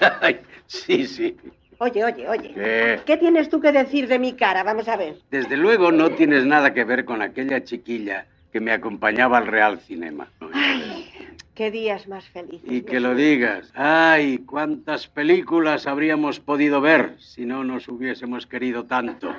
sí, 0.66 1.06
sí. 1.06 1.36
Oye, 1.80 2.04
oye, 2.04 2.28
oye. 2.28 3.00
¿Qué? 3.04 3.16
tienes 3.18 3.48
tú 3.48 3.60
que 3.60 3.70
decir 3.70 4.08
de 4.08 4.18
mi 4.18 4.32
cara? 4.32 4.64
Vamos 4.64 4.88
a 4.88 4.96
ver. 4.96 5.16
Desde 5.30 5.56
luego 5.56 5.92
no 5.92 6.10
tienes 6.10 6.44
nada 6.44 6.74
que 6.74 6.84
ver 6.84 7.04
con 7.04 7.22
aquella 7.22 7.62
chiquilla 7.62 8.26
que 8.52 8.60
me 8.60 8.72
acompañaba 8.72 9.38
al 9.38 9.46
Real 9.46 9.78
Cinema. 9.80 10.28
Ay, 10.52 11.08
qué 11.54 11.70
días 11.70 12.06
más 12.08 12.24
felices. 12.28 12.70
Y 12.70 12.82
que 12.82 13.00
lo 13.00 13.14
digas. 13.14 13.72
Ay, 13.74 14.38
cuántas 14.38 15.08
películas 15.08 15.86
habríamos 15.86 16.40
podido 16.40 16.80
ver 16.80 17.16
si 17.18 17.44
no 17.44 17.64
nos 17.64 17.88
hubiésemos 17.88 18.46
querido 18.46 18.84
tanto. 18.84 19.34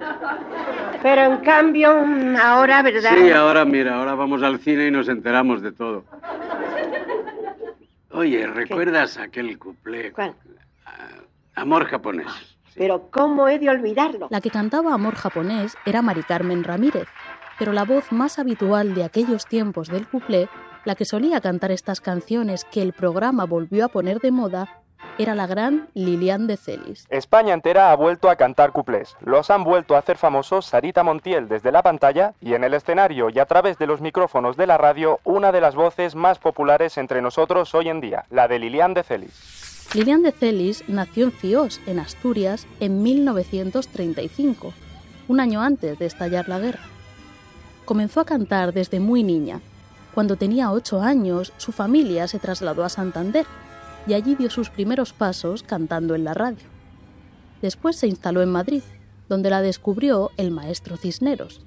Pero 1.02 1.22
en 1.22 1.38
cambio, 1.38 2.06
ahora, 2.42 2.82
¿verdad? 2.82 3.12
Sí, 3.18 3.32
ahora 3.32 3.66
mira, 3.66 4.00
ahora 4.00 4.16
vamos 4.16 4.44
al 4.44 4.60
cine 4.60 4.88
y 4.88 4.92
nos 4.92 5.08
enteramos 5.08 5.62
de 5.62 5.72
todo. 5.72 6.04
Oye, 8.12 8.46
¿recuerdas 8.48 9.18
aquel 9.18 9.58
cuplé? 9.58 10.12
¿Cuál? 10.12 10.34
Amor 11.56 11.86
japonés. 11.86 12.28
Pero 12.76 13.10
¿cómo 13.12 13.48
he 13.50 13.60
de 13.60 13.70
olvidarlo? 13.70 14.28
La 14.30 14.40
que 14.40 14.50
cantaba 14.50 14.94
Amor 14.94 15.16
japonés 15.16 15.76
era 15.86 16.02
Mari 16.02 16.24
Carmen 16.24 16.64
Ramírez, 16.64 17.08
pero 17.58 17.74
la 17.74 17.84
voz 17.84 18.12
más 18.12 18.40
habitual 18.40 18.96
de 18.96 19.04
aquellos 19.04 19.46
tiempos 19.46 19.90
del 19.90 20.08
cuplé, 20.08 20.48
la 20.86 20.96
que 20.96 21.06
solía 21.06 21.42
cantar 21.42 21.72
estas 21.72 22.02
canciones 22.02 22.66
que 22.66 22.82
el 22.82 22.94
programa 22.94 23.46
volvió 23.46 23.86
a 23.86 23.90
poner 23.90 24.20
de 24.20 24.32
moda, 24.32 24.80
era 25.18 25.36
la 25.36 25.48
gran 25.48 25.90
Lilian 25.94 26.48
de 26.48 26.58
Celis. 26.58 27.06
España 27.10 27.54
entera 27.54 27.92
ha 27.92 27.96
vuelto 27.96 28.30
a 28.30 28.36
cantar 28.36 28.72
cuplés. 28.72 29.16
Los 29.22 29.50
han 29.50 29.64
vuelto 29.64 29.96
a 29.96 30.00
hacer 30.00 30.18
famosos 30.18 30.66
Sarita 30.66 31.04
Montiel 31.04 31.48
desde 31.48 31.72
la 31.72 31.84
pantalla 31.84 32.34
y 32.42 32.54
en 32.54 32.64
el 32.64 32.74
escenario 32.74 33.30
y 33.30 33.40
a 33.40 33.46
través 33.46 33.78
de 33.78 33.88
los 33.88 34.02
micrófonos 34.02 34.56
de 34.56 34.68
la 34.68 34.78
radio, 34.78 35.20
una 35.26 35.52
de 35.52 35.62
las 35.62 35.76
voces 35.76 36.16
más 36.16 36.40
populares 36.40 36.98
entre 36.98 37.22
nosotros 37.22 37.74
hoy 37.76 37.90
en 37.90 38.02
día, 38.02 38.26
la 38.30 38.48
de 38.48 38.60
Lilian 38.60 38.94
de 38.94 39.04
Celis. 39.04 39.90
Lilian 39.94 40.22
de 40.22 40.32
Celis 40.32 40.84
nació 40.88 41.26
en 41.26 41.32
Fios, 41.32 41.82
en 41.86 42.00
Asturias, 42.00 42.68
en 42.80 43.02
1935, 43.02 44.74
un 45.28 45.40
año 45.40 45.62
antes 45.62 46.00
de 46.00 46.06
estallar 46.06 46.48
la 46.48 46.60
guerra. 46.60 46.84
Comenzó 47.86 48.22
a 48.22 48.26
cantar 48.26 48.72
desde 48.72 49.00
muy 49.00 49.24
niña. 49.24 49.62
Cuando 50.20 50.36
tenía 50.36 50.70
ocho 50.74 51.02
años, 51.02 51.54
su 51.56 51.72
familia 51.72 52.28
se 52.28 52.40
trasladó 52.40 52.84
a 52.84 52.90
Santander 52.90 53.46
y 54.06 54.16
allí 54.16 54.36
dio 54.36 54.50
sus 54.50 54.70
primeros 54.70 55.14
pasos 55.14 55.64
cantando 55.64 56.14
en 56.14 56.26
la 56.26 56.34
radio. 56.34 56.68
Después 57.62 57.96
se 57.96 58.08
instaló 58.08 58.42
en 58.42 58.52
Madrid, 58.52 58.84
donde 59.30 59.50
la 59.50 59.62
descubrió 59.62 60.32
el 60.36 60.52
maestro 60.52 60.98
Cisneros. 60.98 61.66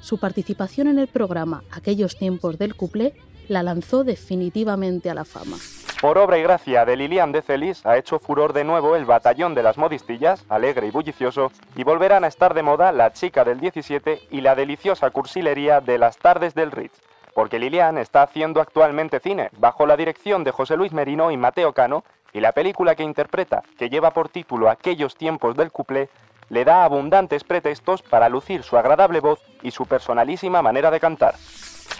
Su 0.00 0.18
participación 0.18 0.88
en 0.88 0.98
el 0.98 1.06
programa 1.06 1.62
Aquellos 1.70 2.16
tiempos 2.16 2.58
del 2.58 2.74
cuplé 2.74 3.14
la 3.46 3.62
lanzó 3.62 4.02
definitivamente 4.02 5.08
a 5.08 5.14
la 5.14 5.24
fama. 5.24 5.58
Por 6.00 6.18
obra 6.18 6.36
y 6.36 6.42
gracia 6.42 6.84
de 6.84 6.96
Lilian 6.96 7.30
de 7.30 7.42
Celis 7.42 7.86
ha 7.86 7.96
hecho 7.96 8.18
furor 8.18 8.54
de 8.54 8.64
nuevo 8.64 8.96
el 8.96 9.04
batallón 9.04 9.54
de 9.54 9.62
las 9.62 9.78
modistillas, 9.78 10.44
alegre 10.48 10.88
y 10.88 10.90
bullicioso, 10.90 11.52
y 11.76 11.84
volverán 11.84 12.24
a 12.24 12.26
estar 12.26 12.54
de 12.54 12.64
moda 12.64 12.90
la 12.90 13.12
chica 13.12 13.44
del 13.44 13.60
17 13.60 14.22
y 14.32 14.40
la 14.40 14.56
deliciosa 14.56 15.10
cursilería 15.10 15.80
de 15.80 15.98
las 15.98 16.18
tardes 16.18 16.56
del 16.56 16.72
Ritz. 16.72 16.98
Porque 17.38 17.60
Lilian 17.60 17.98
está 17.98 18.22
haciendo 18.22 18.60
actualmente 18.60 19.20
cine, 19.20 19.50
bajo 19.60 19.86
la 19.86 19.96
dirección 19.96 20.42
de 20.42 20.50
José 20.50 20.76
Luis 20.76 20.92
Merino 20.92 21.30
y 21.30 21.36
Mateo 21.36 21.72
Cano, 21.72 22.02
y 22.32 22.40
la 22.40 22.50
película 22.50 22.96
que 22.96 23.04
interpreta, 23.04 23.62
que 23.78 23.88
lleva 23.88 24.10
por 24.10 24.28
título 24.28 24.68
Aquellos 24.68 25.14
tiempos 25.14 25.56
del 25.56 25.70
cuplé, 25.70 26.10
le 26.48 26.64
da 26.64 26.82
abundantes 26.82 27.44
pretextos 27.44 28.02
para 28.02 28.28
lucir 28.28 28.64
su 28.64 28.76
agradable 28.76 29.20
voz 29.20 29.38
y 29.62 29.70
su 29.70 29.86
personalísima 29.86 30.62
manera 30.62 30.90
de 30.90 30.98
cantar. 30.98 31.36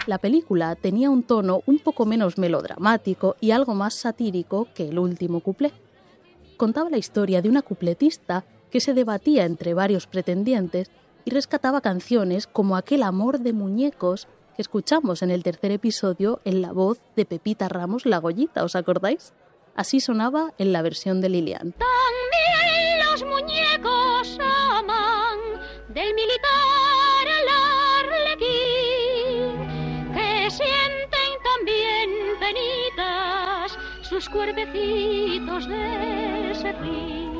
La 0.08 0.18
película 0.18 0.74
tenía 0.74 1.08
un 1.08 1.22
tono 1.22 1.60
un 1.66 1.78
poco 1.78 2.04
menos 2.04 2.36
melodramático 2.36 3.36
y 3.38 3.52
algo 3.52 3.74
más 3.74 3.94
satírico 3.94 4.66
que 4.74 4.88
el 4.88 4.98
último 4.98 5.38
cuplé. 5.38 5.70
Contaba 6.56 6.90
la 6.90 6.98
historia 6.98 7.42
de 7.42 7.48
una 7.48 7.62
cupletista 7.62 8.42
que 8.72 8.80
se 8.80 8.92
debatía 8.92 9.44
entre 9.44 9.72
varios 9.72 10.08
pretendientes 10.08 10.90
y 11.24 11.30
rescataba 11.30 11.80
canciones 11.80 12.48
como 12.48 12.76
aquel 12.76 13.04
amor 13.04 13.38
de 13.38 13.52
muñecos 13.52 14.26
escuchamos 14.58 15.22
en 15.22 15.30
el 15.30 15.42
tercer 15.42 15.70
episodio 15.70 16.40
en 16.44 16.60
la 16.60 16.72
voz 16.72 17.00
de 17.16 17.24
Pepita 17.24 17.68
Ramos 17.68 18.04
La 18.04 18.18
Goyita, 18.18 18.64
¿os 18.64 18.76
acordáis? 18.76 19.32
Así 19.74 20.00
sonaba 20.00 20.52
en 20.58 20.72
la 20.72 20.82
versión 20.82 21.20
de 21.20 21.28
Lilian. 21.28 21.72
También 21.72 22.98
los 23.10 23.22
muñecos 23.24 24.36
aman 24.40 25.38
del 25.94 26.12
militar 26.14 27.28
al 27.38 27.48
arlequín, 28.04 29.54
que 30.12 30.50
sienten 30.50 31.30
también 31.44 32.10
penitas 32.40 33.78
sus 34.02 34.28
cuerpecitos 34.28 35.68
de 35.68 36.52
serrín. 36.60 37.37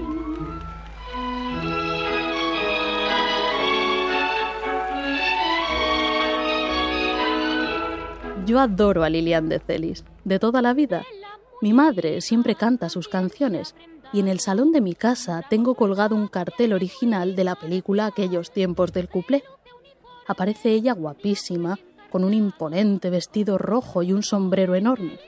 Yo 8.48 8.60
adoro 8.60 9.04
a 9.04 9.10
Lilian 9.10 9.50
de 9.50 9.58
Celis, 9.58 10.04
de 10.24 10.38
toda 10.38 10.62
la 10.62 10.72
vida. 10.72 11.04
Mi 11.60 11.74
madre 11.74 12.22
siempre 12.22 12.54
canta 12.54 12.88
sus 12.88 13.06
canciones 13.06 13.74
y 14.10 14.20
en 14.20 14.28
el 14.28 14.40
salón 14.40 14.72
de 14.72 14.80
mi 14.80 14.94
casa 14.94 15.44
tengo 15.50 15.74
colgado 15.74 16.16
un 16.16 16.28
cartel 16.28 16.72
original 16.72 17.36
de 17.36 17.44
la 17.44 17.56
película 17.56 18.06
Aquellos 18.06 18.50
tiempos 18.50 18.94
del 18.94 19.10
cuplé. 19.10 19.44
Aparece 20.26 20.70
ella 20.70 20.94
guapísima, 20.94 21.78
con 22.10 22.24
un 22.24 22.32
imponente 22.32 23.10
vestido 23.10 23.58
rojo 23.58 24.02
y 24.02 24.14
un 24.14 24.22
sombrero 24.22 24.74
enorme. 24.74 25.18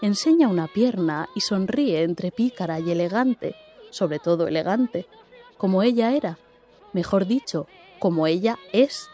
Enseña 0.00 0.48
una 0.48 0.66
pierna 0.66 1.28
y 1.34 1.42
sonríe 1.42 2.04
entre 2.04 2.32
pícara 2.32 2.80
y 2.80 2.90
elegante, 2.90 3.54
sobre 3.90 4.18
todo 4.18 4.48
elegante, 4.48 5.06
como 5.58 5.82
ella 5.82 6.12
era, 6.12 6.38
mejor 6.94 7.26
dicho, 7.26 7.66
como 7.98 8.26
ella 8.26 8.58
es. 8.72 9.10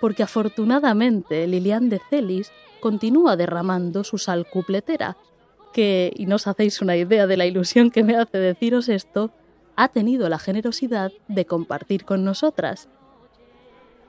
Porque 0.00 0.22
afortunadamente 0.22 1.48
Lilian 1.48 1.88
de 1.88 2.00
Celis 2.08 2.52
continúa 2.84 3.34
derramando 3.34 4.04
su 4.04 4.18
sal 4.18 4.46
cupletera, 4.46 5.16
que, 5.72 6.12
y 6.14 6.26
no 6.26 6.36
os 6.36 6.46
hacéis 6.46 6.82
una 6.82 6.98
idea 6.98 7.26
de 7.26 7.38
la 7.38 7.46
ilusión 7.46 7.90
que 7.90 8.04
me 8.04 8.14
hace 8.14 8.36
deciros 8.36 8.90
esto, 8.90 9.30
ha 9.74 9.88
tenido 9.88 10.28
la 10.28 10.38
generosidad 10.38 11.10
de 11.26 11.46
compartir 11.46 12.04
con 12.04 12.24
nosotras. 12.24 12.90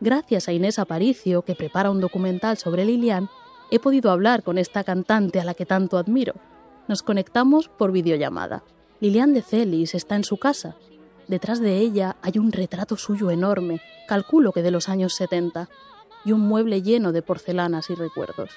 Gracias 0.02 0.50
a 0.50 0.52
Inés 0.52 0.78
Aparicio, 0.78 1.44
que 1.44 1.56
prepara 1.56 1.90
un 1.90 2.02
documental 2.02 2.58
sobre 2.58 2.84
Lilian, 2.84 3.30
he 3.72 3.80
podido 3.80 4.12
hablar 4.12 4.44
con 4.44 4.58
esta 4.58 4.84
cantante 4.84 5.40
a 5.40 5.46
la 5.46 5.54
que 5.54 5.66
tanto 5.66 5.98
admiro. 5.98 6.34
Nos 6.90 7.02
conectamos 7.02 7.70
por 7.70 7.94
videollamada. 7.94 8.66
Lilian 9.00 9.34
de 9.34 9.42
Celis 9.42 9.96
está 9.96 10.18
en 10.18 10.26
su 10.26 10.36
casa. 10.36 10.76
Detrás 11.30 11.62
de 11.62 11.78
ella 11.78 12.18
hay 12.22 12.40
un 12.40 12.52
retrato 12.52 12.98
suyo 12.98 13.32
enorme, 13.32 13.80
calculo 14.06 14.52
que 14.52 14.64
de 14.64 14.72
los 14.72 14.90
años 14.90 15.14
70 15.14 15.70
y 16.26 16.32
un 16.32 16.42
mueble 16.42 16.82
lleno 16.82 17.12
de 17.12 17.22
porcelanas 17.22 17.90
y 17.90 17.96
recuerdos. 17.96 18.50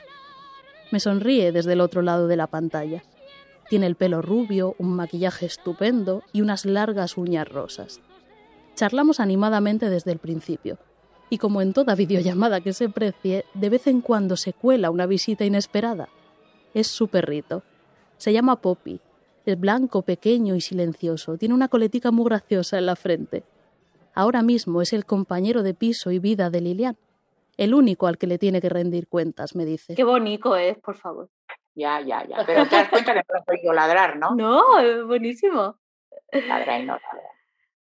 Me 0.90 1.00
sonríe 1.00 1.52
desde 1.52 1.74
el 1.74 1.82
otro 1.82 2.02
lado 2.02 2.26
de 2.26 2.36
la 2.36 2.46
pantalla. 2.46 3.04
Tiene 3.68 3.86
el 3.86 3.94
pelo 3.94 4.22
rubio, 4.22 4.74
un 4.78 4.96
maquillaje 4.96 5.44
estupendo 5.44 6.22
y 6.32 6.40
unas 6.40 6.64
largas 6.64 7.18
uñas 7.18 7.46
rosas. 7.46 8.00
Charlamos 8.74 9.20
animadamente 9.20 9.90
desde 9.90 10.12
el 10.12 10.18
principio, 10.18 10.78
y 11.28 11.36
como 11.36 11.60
en 11.60 11.74
toda 11.74 11.94
videollamada 11.94 12.62
que 12.62 12.72
se 12.72 12.88
precie, 12.88 13.44
de 13.52 13.68
vez 13.68 13.86
en 13.86 14.00
cuando 14.00 14.36
se 14.36 14.54
cuela 14.54 14.90
una 14.90 15.04
visita 15.04 15.44
inesperada. 15.44 16.08
Es 16.72 16.86
su 16.86 17.08
perrito. 17.08 17.62
Se 18.16 18.32
llama 18.32 18.60
Poppy. 18.62 19.00
Es 19.44 19.60
blanco, 19.60 20.02
pequeño 20.02 20.54
y 20.54 20.62
silencioso. 20.62 21.36
Tiene 21.36 21.54
una 21.54 21.68
coletica 21.68 22.10
muy 22.10 22.24
graciosa 22.24 22.78
en 22.78 22.86
la 22.86 22.96
frente. 22.96 23.44
Ahora 24.14 24.42
mismo 24.42 24.80
es 24.80 24.94
el 24.94 25.04
compañero 25.04 25.62
de 25.62 25.74
piso 25.74 26.10
y 26.10 26.18
vida 26.18 26.48
de 26.48 26.60
Lilian 26.62 26.96
el 27.58 27.74
único 27.74 28.06
al 28.06 28.16
que 28.16 28.26
le 28.26 28.38
tiene 28.38 28.60
que 28.62 28.70
rendir 28.70 29.08
cuentas, 29.08 29.54
me 29.54 29.66
dice. 29.66 29.94
Qué 29.94 30.04
bonito 30.04 30.56
es, 30.56 30.78
por 30.78 30.96
favor. 30.96 31.28
Ya, 31.74 32.00
ya, 32.00 32.26
ya. 32.26 32.36
Pero 32.46 32.66
te 32.66 32.76
das 32.76 32.88
cuenta 32.88 33.12
que 33.12 33.18
no 33.18 33.24
lo 33.34 33.40
has 33.40 33.48
oído 33.48 33.72
ladrar, 33.74 34.16
¿no? 34.16 34.34
No, 34.34 34.78
es 34.78 35.04
buenísimo. 35.04 35.78
Ladra 36.32 36.78
y 36.78 36.86
no 36.86 36.94
ladra. 36.94 37.28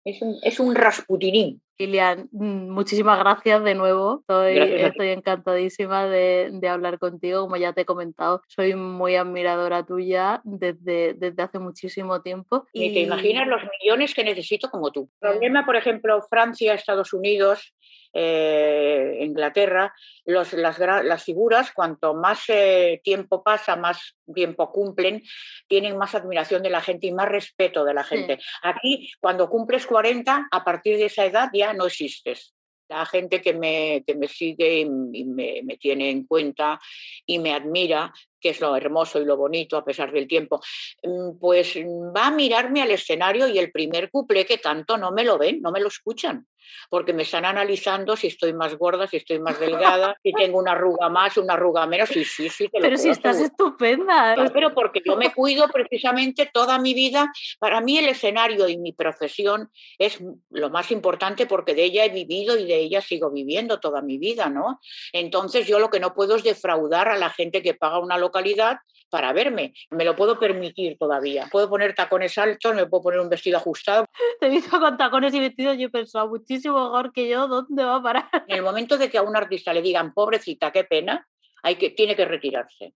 Es 0.03 0.21
un, 0.21 0.35
es 0.41 0.59
un 0.59 0.73
rasputinín. 0.75 1.61
Lilian, 1.77 2.27
mm, 2.31 2.69
muchísimas 2.71 3.19
gracias 3.19 3.63
de 3.63 3.75
nuevo. 3.75 4.19
Estoy, 4.21 4.55
Gracias 4.55 4.95
encantadísima 4.99 6.05
de, 6.05 6.49
de 6.53 6.67
hablar 6.69 6.97
contigo. 6.99 7.41
Como 7.41 7.55
ya 7.57 7.73
te 7.73 7.81
he 7.81 7.85
comentado, 7.85 8.41
soy 8.47 8.75
muy 8.75 9.15
admiradora 9.15 9.83
tuya 9.85 10.41
desde, 10.43 11.13
desde 11.15 11.41
hace 11.43 11.59
muchísimo 11.59 12.21
tiempo. 12.21 12.65
Ni 12.73 12.93
te 12.93 12.99
y- 12.99 13.03
imaginas 13.03 13.47
los 13.47 13.61
millones 13.79 14.13
que 14.13 14.23
necesito 14.23 14.69
como 14.69 14.91
tú. 14.91 15.09
El 15.21 15.31
problema, 15.31 15.65
por 15.65 15.75
ejemplo, 15.75 16.21
Francia, 16.29 16.73
Estados 16.73 17.13
Unidos, 17.13 17.73
eh, 18.13 19.17
Inglaterra, 19.21 19.93
los- 20.25 20.53
las, 20.53 21.23
figuras, 21.23 21.71
cuanto 21.71 22.13
más 22.13 22.43
eh, 22.49 22.99
tiempo 23.03 23.43
pasa, 23.43 23.75
más 23.75 24.15
tiempo 24.33 24.71
cumplen, 24.71 25.21
tienen 25.67 25.97
más 25.97 26.15
admiración 26.15 26.63
de 26.63 26.69
la 26.69 26.81
gente 26.81 27.07
y 27.07 27.11
más 27.13 27.29
respeto 27.29 27.83
de 27.85 27.93
la 27.93 28.03
Sí. 28.03 28.09
gente. 28.17 28.39
Aquí, 28.63 29.11
cuando 29.19 29.49
cumples 29.49 29.85
40, 29.85 30.47
a 30.51 30.63
partir 30.63 30.97
de 30.97 31.05
esa 31.05 31.25
edad 31.25 31.49
ya 31.53 31.73
no 31.73 31.85
existes. 31.85 32.53
La 32.89 33.05
gente 33.05 33.39
que 33.41 33.53
me, 33.53 34.03
que 34.05 34.15
me 34.15 34.27
sigue 34.27 34.79
y 34.79 34.85
me, 35.25 35.61
me 35.63 35.77
tiene 35.77 36.09
en 36.09 36.25
cuenta 36.27 36.79
y 37.25 37.39
me 37.39 37.53
admira, 37.53 38.11
que 38.41 38.49
es 38.49 38.59
lo 38.59 38.75
hermoso 38.75 39.21
y 39.21 39.25
lo 39.25 39.37
bonito 39.37 39.77
a 39.77 39.85
pesar 39.85 40.11
del 40.11 40.27
tiempo, 40.27 40.59
mm, 41.03 41.37
pues 41.39 41.75
mm, 41.75 42.15
va 42.15 42.27
a 42.27 42.31
mirarme 42.31 42.81
al 42.81 42.91
escenario 42.91 43.47
y 43.47 43.59
el 43.59 43.71
primer 43.71 44.09
cuplé 44.09 44.45
que 44.45 44.59
canto 44.59 44.97
no 44.97 45.11
me 45.11 45.23
lo 45.23 45.37
ven, 45.37 45.61
no 45.61 45.71
me 45.71 45.79
lo 45.79 45.87
escuchan, 45.87 46.47
porque 46.89 47.13
me 47.13 47.23
están 47.23 47.45
analizando 47.45 48.15
si 48.15 48.27
estoy 48.27 48.53
más 48.53 48.75
gorda, 48.75 49.07
si 49.07 49.17
estoy 49.17 49.39
más 49.39 49.59
delgada, 49.59 50.17
si 50.23 50.33
tengo 50.33 50.59
una 50.59 50.71
arruga 50.71 51.09
más, 51.09 51.37
una 51.37 51.53
arruga 51.53 51.85
menos, 51.85 52.09
sí, 52.09 52.25
sí, 52.25 52.49
sí, 52.49 52.67
te 52.69 52.79
lo 52.79 52.83
Pero 52.83 52.97
si 52.97 53.09
estás 53.09 53.37
asegurar. 53.37 53.51
estupenda. 53.51 54.51
Pero 54.53 54.73
porque 54.73 55.01
yo 55.05 55.15
me 55.15 55.33
cuido 55.33 55.67
precisamente 55.69 56.49
toda 56.51 56.79
mi 56.79 56.93
vida. 56.93 57.31
Para 57.59 57.81
mí 57.81 57.97
el 57.97 58.07
escenario 58.07 58.67
y 58.67 58.77
mi 58.77 58.93
profesión 58.93 59.69
es 59.97 60.19
lo 60.49 60.69
más 60.69 60.91
importante 60.91 61.45
porque 61.45 61.73
de 61.73 61.83
ella 61.83 62.05
he 62.05 62.09
vivido 62.09 62.57
y 62.57 62.65
de 62.65 62.77
ella 62.77 63.01
sigo 63.01 63.29
viviendo 63.29 63.79
toda 63.79 64.01
mi 64.01 64.17
vida, 64.17 64.49
¿no? 64.49 64.79
Entonces 65.13 65.67
yo 65.67 65.79
lo 65.79 65.89
que 65.89 65.99
no 65.99 66.13
puedo 66.13 66.35
es 66.35 66.43
defraudar 66.43 67.09
a 67.09 67.17
la 67.17 67.29
gente 67.29 67.61
que 67.61 67.73
paga 67.73 67.99
una 67.99 68.17
localidad 68.31 68.77
para 69.09 69.33
verme. 69.33 69.73
Me 69.89 70.05
lo 70.05 70.15
puedo 70.15 70.39
permitir 70.39 70.97
todavía. 70.97 71.47
Puedo 71.51 71.69
poner 71.69 71.93
tacones 71.93 72.37
altos, 72.37 72.73
me 72.73 72.87
puedo 72.87 73.03
poner 73.03 73.19
un 73.19 73.29
vestido 73.29 73.57
ajustado. 73.57 74.05
Te 74.39 74.47
he 74.47 74.49
visto 74.49 74.79
con 74.79 74.97
tacones 74.97 75.33
y 75.33 75.39
vestidos 75.39 75.77
y 75.77 75.83
he 75.83 75.89
pensado, 75.89 76.29
muchísimo 76.29 76.81
mejor 76.81 77.11
que 77.11 77.27
yo, 77.27 77.47
¿dónde 77.47 77.83
va 77.83 77.97
a 77.97 78.01
parar? 78.01 78.29
En 78.47 78.55
el 78.55 78.63
momento 78.63 78.97
de 78.97 79.09
que 79.09 79.17
a 79.17 79.21
un 79.21 79.35
artista 79.35 79.73
le 79.73 79.81
digan, 79.81 80.13
pobrecita, 80.13 80.71
qué 80.71 80.85
pena, 80.85 81.27
hay 81.61 81.75
que, 81.75 81.91
tiene 81.91 82.15
que 82.15 82.25
retirarse. 82.25 82.93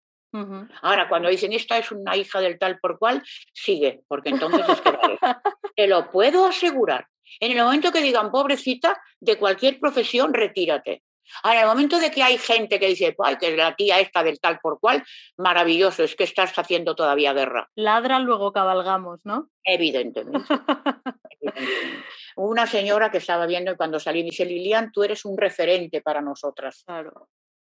Ahora, 0.82 1.08
cuando 1.08 1.30
dicen 1.30 1.54
esta 1.54 1.78
es 1.78 1.94
una 1.94 2.18
hija 2.18 2.42
del 2.42 2.60
tal 2.60 2.78
por 2.80 3.00
cual, 3.00 3.24
sigue, 3.54 4.02
porque 4.10 4.30
entonces 4.30 4.68
es 4.68 4.82
que 4.82 4.92
vale. 4.92 5.18
Te 5.78 5.88
lo 5.88 6.12
puedo 6.12 6.46
asegurar. 6.46 7.08
En 7.40 7.52
el 7.52 7.64
momento 7.64 7.90
que 7.94 8.02
digan 8.02 8.32
pobrecita, 8.32 9.02
de 9.22 9.38
cualquier 9.38 9.80
profesión, 9.80 10.34
retírate. 10.34 11.04
Ahora, 11.44 11.60
en 11.60 11.64
el 11.64 11.70
momento 11.70 12.00
de 12.00 12.12
que 12.12 12.24
hay 12.24 12.38
gente 12.38 12.80
que 12.80 12.88
dice, 12.88 13.16
ay, 13.24 13.38
que 13.38 13.56
la 13.56 13.76
tía 13.76 14.00
esta 14.00 14.24
del 14.24 14.40
tal 14.40 14.60
por 14.60 14.80
cual, 14.80 15.04
maravilloso, 15.38 16.04
es 16.04 16.16
que 16.16 16.24
estás 16.24 16.58
haciendo 16.58 16.96
todavía 16.96 17.34
guerra. 17.34 17.70
Ladra, 17.76 18.20
luego 18.20 18.52
cabalgamos, 18.54 19.20
¿no? 19.24 19.50
Evidentemente. 19.64 20.40
Evidentemente. 21.42 22.04
Una 22.38 22.68
señora 22.68 23.10
que 23.12 23.18
estaba 23.20 23.46
viendo 23.46 23.72
y 23.72 23.76
cuando 23.78 24.00
salí 24.00 24.20
me 24.24 24.30
dice, 24.32 24.46
Lilian, 24.46 24.92
tú 24.92 25.04
eres 25.04 25.24
un 25.26 25.38
referente 25.38 26.02
para 26.02 26.22
nosotras. 26.22 26.84
Claro. 26.86 27.30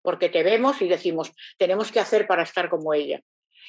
Porque 0.02 0.28
te 0.28 0.42
vemos 0.42 0.80
y 0.82 0.88
decimos, 0.88 1.32
tenemos 1.56 1.92
que 1.92 2.00
hacer 2.00 2.26
para 2.26 2.42
estar 2.42 2.68
como 2.68 2.92
ella. 2.94 3.20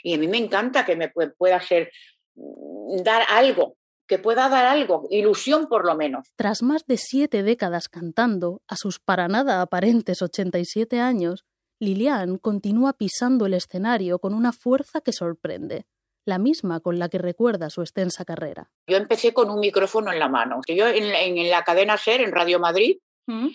Y 0.03 0.13
a 0.13 0.17
mí 0.17 0.27
me 0.27 0.37
encanta 0.37 0.85
que 0.85 0.95
me 0.95 1.11
pue- 1.11 1.33
pueda 1.37 1.59
ser, 1.61 1.91
mm, 2.35 3.01
dar 3.03 3.23
algo, 3.29 3.75
que 4.09 4.19
pueda 4.19 4.49
dar 4.49 4.65
algo, 4.65 5.07
ilusión 5.09 5.67
por 5.67 5.85
lo 5.85 5.95
menos. 5.95 6.27
Tras 6.35 6.61
más 6.63 6.85
de 6.85 6.97
siete 6.97 7.43
décadas 7.43 7.87
cantando, 7.87 8.61
a 8.67 8.75
sus 8.75 8.99
para 8.99 9.29
nada 9.29 9.61
aparentes 9.61 10.21
87 10.21 10.99
años, 10.99 11.45
Lilian 11.79 12.37
continúa 12.39 12.91
pisando 12.93 13.45
el 13.45 13.53
escenario 13.53 14.19
con 14.19 14.33
una 14.33 14.51
fuerza 14.51 14.99
que 14.99 15.13
sorprende, 15.13 15.85
la 16.25 16.37
misma 16.39 16.81
con 16.81 16.99
la 16.99 17.07
que 17.07 17.19
recuerda 17.19 17.69
su 17.69 17.81
extensa 17.81 18.25
carrera. 18.25 18.69
Yo 18.87 18.97
empecé 18.97 19.33
con 19.33 19.49
un 19.49 19.59
micrófono 19.61 20.11
en 20.11 20.19
la 20.19 20.27
mano. 20.27 20.59
Yo 20.67 20.87
en, 20.87 21.07
la- 21.09 21.21
en 21.21 21.49
la 21.49 21.63
cadena 21.63 21.95
SER, 21.97 22.19
en 22.21 22.31
Radio 22.33 22.59
Madrid, 22.59 22.97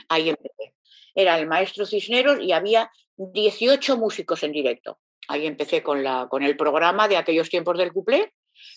ahí 0.08 0.30
empecé. 0.30 0.74
Era 1.14 1.38
el 1.38 1.46
maestro 1.46 1.84
Cisneros 1.84 2.38
y 2.40 2.52
había 2.52 2.90
18 3.16 3.96
músicos 3.98 4.42
en 4.42 4.52
directo. 4.52 4.98
Ahí 5.28 5.46
empecé 5.46 5.82
con, 5.82 6.02
la, 6.02 6.26
con 6.28 6.42
el 6.42 6.56
programa 6.56 7.08
de 7.08 7.16
aquellos 7.16 7.48
tiempos 7.50 7.76
del 7.78 7.92
cuplé, 7.92 8.32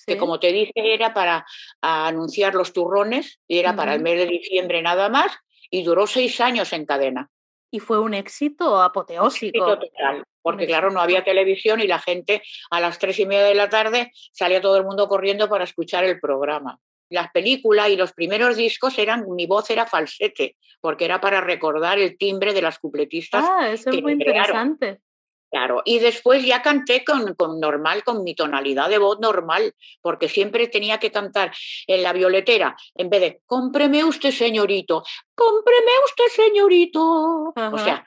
que 0.06 0.18
como 0.18 0.40
te 0.40 0.52
dije 0.52 0.72
era 0.76 1.14
para 1.14 1.46
anunciar 1.82 2.56
los 2.56 2.74
turrones 2.74 3.40
y 3.48 3.60
era 3.60 3.76
para 3.76 3.94
el 3.94 4.02
mes 4.02 4.18
de 4.18 4.26
diciembre 4.26 4.82
nada 4.82 5.10
más 5.10 5.32
y 5.70 5.84
duró 5.84 6.08
seis 6.08 6.40
años 6.42 6.74
en 6.74 6.86
cadena. 6.86 7.30
Y 7.70 7.80
fue 7.80 8.00
un 8.00 8.14
éxito 8.14 8.82
apoteósico. 8.82 9.74
Éxito 9.74 9.80
total, 9.80 10.24
porque 10.42 10.64
Un 10.64 10.68
claro, 10.68 10.92
no 10.92 11.02
había 11.02 11.24
televisión 11.24 11.82
y 11.82 11.88
la 11.88 12.00
gente 12.00 12.42
a 12.70 12.80
las 12.80 13.00
tres 13.00 13.20
y 13.20 13.26
media 13.26 13.46
de 13.46 13.56
la 13.56 13.70
tarde 13.70 14.12
salía 14.32 14.62
todo 14.62 14.78
el 14.78 14.86
mundo 14.86 15.08
corriendo 15.08 15.50
para 15.50 15.66
escuchar 15.66 16.06
el 16.06 16.20
programa. 16.20 16.80
Las 17.10 17.32
películas 17.32 17.90
y 17.90 17.96
los 17.96 18.14
primeros 18.14 18.58
discos 18.58 18.98
eran, 18.98 19.26
mi 19.30 19.46
voz 19.46 19.70
era 19.70 19.86
falsete, 19.86 20.58
porque 20.82 21.06
era 21.06 21.22
para 21.22 21.42
recordar 21.42 22.00
el 22.00 22.18
timbre 22.18 22.54
de 22.54 22.62
las 22.62 22.80
cupletistas. 22.80 23.46
Ah, 23.48 23.70
eso 23.70 23.92
que 23.92 23.98
es 23.98 24.04
muy 24.04 24.18
crearon. 24.18 24.72
interesante. 24.72 25.02
Claro, 25.50 25.82
y 25.86 26.00
después 26.00 26.44
ya 26.46 26.62
canté 26.62 27.06
con, 27.06 27.34
con 27.36 27.60
normal, 27.62 28.04
con 28.04 28.24
mi 28.24 28.36
tonalidad 28.36 28.90
de 28.90 28.98
voz 28.98 29.18
normal, 29.22 29.74
porque 30.02 30.28
siempre 30.28 30.68
tenía 30.68 31.00
que 31.00 31.10
cantar 31.10 31.54
en 31.88 32.04
la 32.04 32.12
violetera, 32.12 32.76
en 32.96 33.10
vez 33.10 33.22
de 33.22 33.42
cómpreme 33.46 34.04
usted, 34.04 34.32
señorito, 34.32 35.04
cómpreme 35.34 35.92
usted, 36.06 36.26
señorito. 36.44 37.54
O 37.56 37.78
sea, 37.78 38.06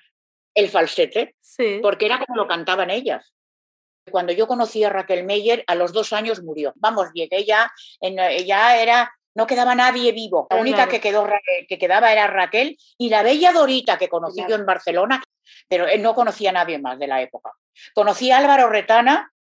el 0.55 0.69
falsete, 0.69 1.37
Sí. 1.41 1.79
porque 1.81 2.07
era 2.07 2.19
como 2.19 2.37
lo 2.43 2.47
cantaban 2.47 2.91
ellas. 2.91 3.33
Cuando 4.11 4.33
yo 4.33 4.47
conocí 4.47 4.85
a 4.85 4.91
Raquel 4.91 5.25
Meyer, 5.25 5.65
a 5.67 5.75
los 5.75 5.93
dos 5.93 6.13
años 6.13 6.43
murió. 6.43 6.73
Vamos, 6.77 7.09
llegué 7.15 7.45
ya, 7.45 7.71
en, 8.01 8.17
ya 8.45 8.77
era, 8.83 9.13
no 9.35 9.47
quedaba 9.47 9.75
nadie 9.75 10.13
vivo. 10.13 10.47
La 10.51 10.57
única 10.57 10.77
claro. 10.77 10.91
que, 10.91 11.01
quedó, 11.01 11.27
Ra- 11.27 11.41
que 11.69 11.79
quedaba 11.79 12.13
era 12.13 12.27
Raquel 12.27 12.77
y 12.99 13.09
la 13.09 13.23
bella 13.23 13.53
Dorita 13.53 13.97
que 13.99 14.09
conocí 14.09 14.43
yo 14.49 14.57
en 14.57 14.67
Barcelona, 14.67 15.23
pero 15.69 15.87
él 15.87 16.03
no 16.03 16.15
conocía 16.15 16.51
a 16.51 16.55
nadie 16.55 16.79
más 16.79 16.99
de 16.99 17.07
la 17.07 17.21
época. 17.23 17.53
Conocí 17.95 18.31
a 18.31 18.39
Álvaro 18.39 18.69
Retana, 18.69 19.33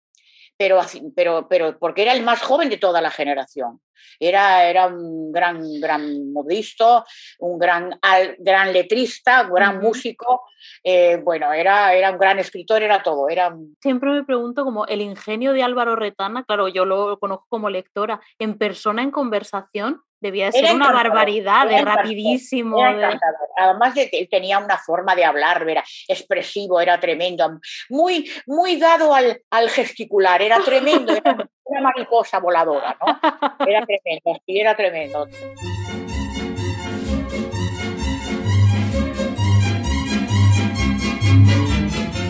pero, 0.57 0.81
pero, 1.15 1.47
pero 1.47 1.79
porque 1.79 2.01
era 2.01 2.13
el 2.13 2.21
más 2.23 2.41
joven 2.41 2.69
de 2.69 2.77
toda 2.77 2.99
la 3.01 3.11
generación. 3.11 3.81
Era, 4.19 4.65
era 4.65 4.87
un 4.87 5.31
gran, 5.31 5.61
gran 5.79 6.31
modisto, 6.33 7.05
un 7.39 7.57
gran, 7.57 7.97
al- 8.01 8.35
gran 8.39 8.73
letrista, 8.73 9.43
un 9.43 9.53
gran 9.53 9.79
músico. 9.79 10.43
eh, 10.83 11.17
bueno, 11.23 11.53
era, 11.53 11.93
era 11.93 12.11
un 12.11 12.17
gran 12.17 12.39
escritor, 12.39 12.81
era 12.83 13.01
todo. 13.03 13.29
Era 13.29 13.55
Siempre 13.81 14.09
me 14.11 14.23
pregunto 14.25 14.65
como 14.65 14.85
el 14.87 14.99
ingenio 15.01 15.53
de 15.53 15.63
Álvaro 15.63 15.95
Retana, 15.95 16.43
claro, 16.43 16.67
yo 16.67 16.83
lo 16.85 17.17
conozco 17.19 17.45
como 17.49 17.69
lectora, 17.69 18.19
en 18.37 18.57
persona, 18.57 19.01
en 19.01 19.11
conversación, 19.11 20.01
debía 20.21 20.47
de 20.47 20.51
ser 20.51 20.65
Era 20.65 20.73
una 20.73 20.91
barbaridad, 20.91 21.67
de 21.67 21.81
rapidísimo. 21.81 22.77
de-. 22.81 23.19
Además 23.57 23.95
de 23.95 24.09
que 24.09 24.19
él 24.19 24.27
tenía 24.29 24.59
una 24.59 24.77
forma 24.77 25.15
de 25.15 25.25
hablar, 25.25 25.67
era 25.67 25.83
expresivo, 26.07 26.79
era 26.79 26.99
tremendo, 26.99 27.59
muy, 27.89 28.29
muy 28.45 28.77
dado 28.77 29.13
al, 29.13 29.41
al 29.49 29.69
gesticular, 29.69 30.41
era 30.41 30.59
tremendo, 30.63 31.13
era 31.13 31.35
una 31.65 31.81
mariposa 31.81 32.39
voladora, 32.39 32.97
¿no? 32.99 33.19
Era 33.65 33.85
tremendo, 33.85 34.41
sí, 34.45 34.59
era 34.59 34.75
tremendo. 34.75 35.27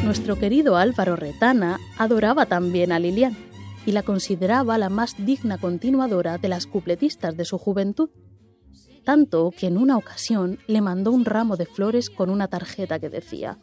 Nuestro 0.03 0.39
querido 0.39 0.75
Álvaro 0.75 1.15
Retana 1.15 1.77
adoraba 1.99 2.47
también 2.47 2.91
a 2.91 2.97
Lilian 2.97 3.48
y 3.89 3.91
la 3.91 4.03
consideraba 4.03 4.77
la 4.77 4.89
más 4.89 5.15
digna 5.17 5.57
continuadora 5.57 6.37
de 6.37 6.47
las 6.47 6.67
cupletistas 6.67 7.35
de 7.35 7.43
su 7.43 7.57
juventud, 7.57 8.11
tanto 9.03 9.49
que 9.49 9.65
en 9.65 9.79
una 9.79 9.97
ocasión 9.97 10.59
le 10.67 10.79
mandó 10.79 11.11
un 11.11 11.25
ramo 11.25 11.57
de 11.57 11.65
flores 11.65 12.11
con 12.11 12.29
una 12.29 12.47
tarjeta 12.49 12.99
que 12.99 13.09
decía 13.09 13.57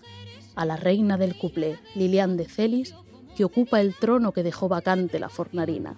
a 0.57 0.67
la 0.67 0.77
reina 0.77 1.17
del 1.17 1.39
cuplé, 1.39 1.79
Lilian 1.95 2.37
de 2.37 2.47
Celis, 2.47 2.93
que 3.37 3.45
ocupa 3.45 3.81
el 3.81 3.95
trono 3.95 4.33
que 4.33 4.43
dejó 4.43 4.67
vacante 4.67 5.21
la 5.21 5.29
fornarina. 5.29 5.97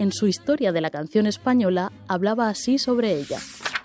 En 0.00 0.10
su 0.10 0.26
historia 0.26 0.72
de 0.72 0.80
la 0.80 0.90
canción 0.90 1.26
española 1.26 1.92
hablaba 2.08 2.48
así 2.48 2.78
sobre 2.78 3.16
ella. 3.16 3.38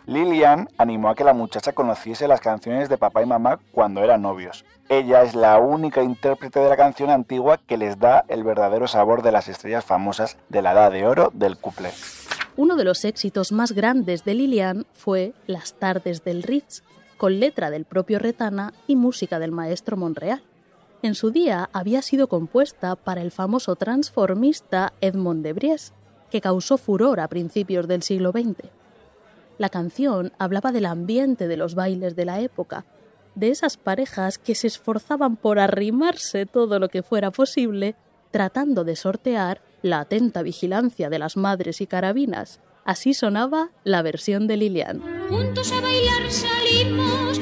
Lilian 0.07 0.69
animó 0.77 1.09
a 1.09 1.15
que 1.15 1.23
la 1.23 1.33
muchacha 1.33 1.71
conociese 1.71 2.27
las 2.27 2.39
canciones 2.39 2.89
de 2.89 2.97
papá 2.97 3.23
y 3.23 3.25
mamá 3.25 3.59
cuando 3.71 4.03
eran 4.03 4.21
novios. 4.21 4.63
Ella 4.87 5.23
es 5.23 5.33
la 5.33 5.57
única 5.57 6.03
intérprete 6.03 6.59
de 6.59 6.69
la 6.69 6.77
canción 6.77 7.09
antigua 7.09 7.57
que 7.57 7.77
les 7.77 7.97
da 7.97 8.23
el 8.27 8.43
verdadero 8.43 8.87
sabor 8.87 9.23
de 9.23 9.31
las 9.31 9.47
estrellas 9.47 9.83
famosas 9.83 10.37
de 10.49 10.61
la 10.61 10.73
edad 10.73 10.91
de 10.91 11.07
oro 11.07 11.31
del 11.33 11.57
couple. 11.57 11.89
Uno 12.55 12.75
de 12.75 12.83
los 12.83 13.03
éxitos 13.03 13.51
más 13.51 13.71
grandes 13.71 14.23
de 14.23 14.35
Lilian 14.35 14.85
fue 14.93 15.33
Las 15.47 15.73
tardes 15.73 16.23
del 16.23 16.43
Ritz, 16.43 16.83
con 17.17 17.39
letra 17.39 17.71
del 17.71 17.85
propio 17.85 18.19
Retana 18.19 18.73
y 18.87 18.95
música 18.95 19.39
del 19.39 19.51
maestro 19.51 19.97
Monreal. 19.97 20.43
En 21.01 21.15
su 21.15 21.31
día 21.31 21.69
había 21.73 22.01
sido 22.01 22.27
compuesta 22.27 22.95
para 22.95 23.21
el 23.21 23.31
famoso 23.31 23.75
transformista 23.75 24.93
Edmond 25.01 25.43
de 25.43 25.53
Bries, 25.53 25.93
que 26.29 26.41
causó 26.41 26.77
furor 26.77 27.19
a 27.19 27.27
principios 27.27 27.87
del 27.87 28.03
siglo 28.03 28.31
XX. 28.31 28.69
La 29.57 29.69
canción 29.69 30.33
hablaba 30.37 30.71
del 30.71 30.85
ambiente 30.85 31.47
de 31.47 31.57
los 31.57 31.75
bailes 31.75 32.15
de 32.15 32.25
la 32.25 32.41
época, 32.41 32.85
de 33.35 33.49
esas 33.49 33.77
parejas 33.77 34.37
que 34.37 34.55
se 34.55 34.67
esforzaban 34.67 35.35
por 35.35 35.59
arrimarse 35.59 36.45
todo 36.45 36.79
lo 36.79 36.89
que 36.89 37.03
fuera 37.03 37.31
posible, 37.31 37.95
tratando 38.31 38.83
de 38.83 38.95
sortear 38.95 39.61
la 39.81 40.01
atenta 40.01 40.41
vigilancia 40.41 41.09
de 41.09 41.19
las 41.19 41.37
madres 41.37 41.79
y 41.81 41.87
carabinas. 41.87 42.59
Así 42.83 43.13
sonaba 43.13 43.69
la 43.83 44.01
versión 44.01 44.47
de 44.47 44.57
Lilian. 44.57 45.01
Juntos 45.29 45.71
a 45.71 45.81
bailar 45.81 46.31
salimos, 46.31 47.34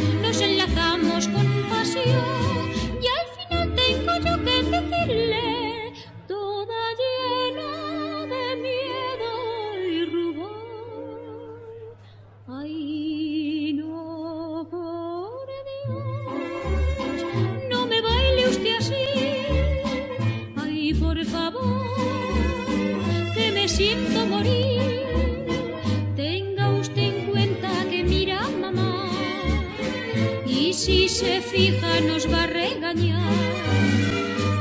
se 31.14 31.42
fija 31.42 32.02
nos 32.02 32.32
va 32.32 32.44
a 32.44 32.48
regañar. 32.48 33.22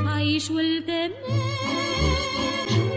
Ay, 0.07 0.39
suélteme, 0.39 1.15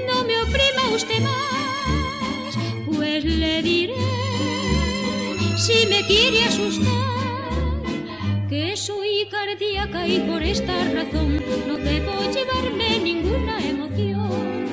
no 0.08 0.24
me 0.26 0.38
oprima 0.42 0.84
usted 0.94 1.22
más, 1.22 2.58
pues 2.86 3.24
le 3.24 3.62
diré 3.62 3.94
si 5.58 5.88
me 5.88 6.06
quiere 6.06 6.44
asustar 6.44 6.86
que 8.50 8.76
soy 8.76 9.26
cardíaca 9.32 10.06
y 10.06 10.20
por 10.20 10.44
esta 10.44 10.74
razón 10.94 11.42
no 11.66 11.78
debo 11.78 12.12
llevarme 12.36 13.00
ninguna 13.00 13.58
emoción. 13.66 14.66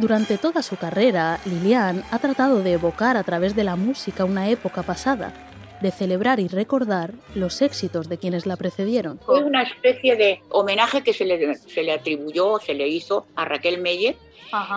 Durante 0.00 0.38
toda 0.38 0.62
su 0.62 0.76
carrera, 0.76 1.40
Lilian 1.44 2.04
ha 2.12 2.20
tratado 2.20 2.62
de 2.62 2.74
evocar 2.74 3.16
a 3.16 3.24
través 3.24 3.56
de 3.56 3.64
la 3.64 3.74
música 3.74 4.24
una 4.24 4.48
época 4.48 4.84
pasada, 4.84 5.32
de 5.80 5.90
celebrar 5.90 6.40
y 6.40 6.48
recordar 6.48 7.12
los 7.34 7.62
éxitos 7.62 8.08
de 8.08 8.18
quienes 8.18 8.46
la 8.46 8.56
precedieron. 8.56 9.18
Fue 9.24 9.42
una 9.42 9.62
especie 9.62 10.16
de 10.16 10.40
homenaje 10.50 11.02
que 11.02 11.12
se 11.12 11.24
le, 11.24 11.54
se 11.54 11.82
le 11.82 11.92
atribuyó, 11.92 12.58
se 12.58 12.74
le 12.74 12.88
hizo 12.88 13.26
a 13.36 13.44
Raquel 13.44 13.80
Meyer. 13.80 14.16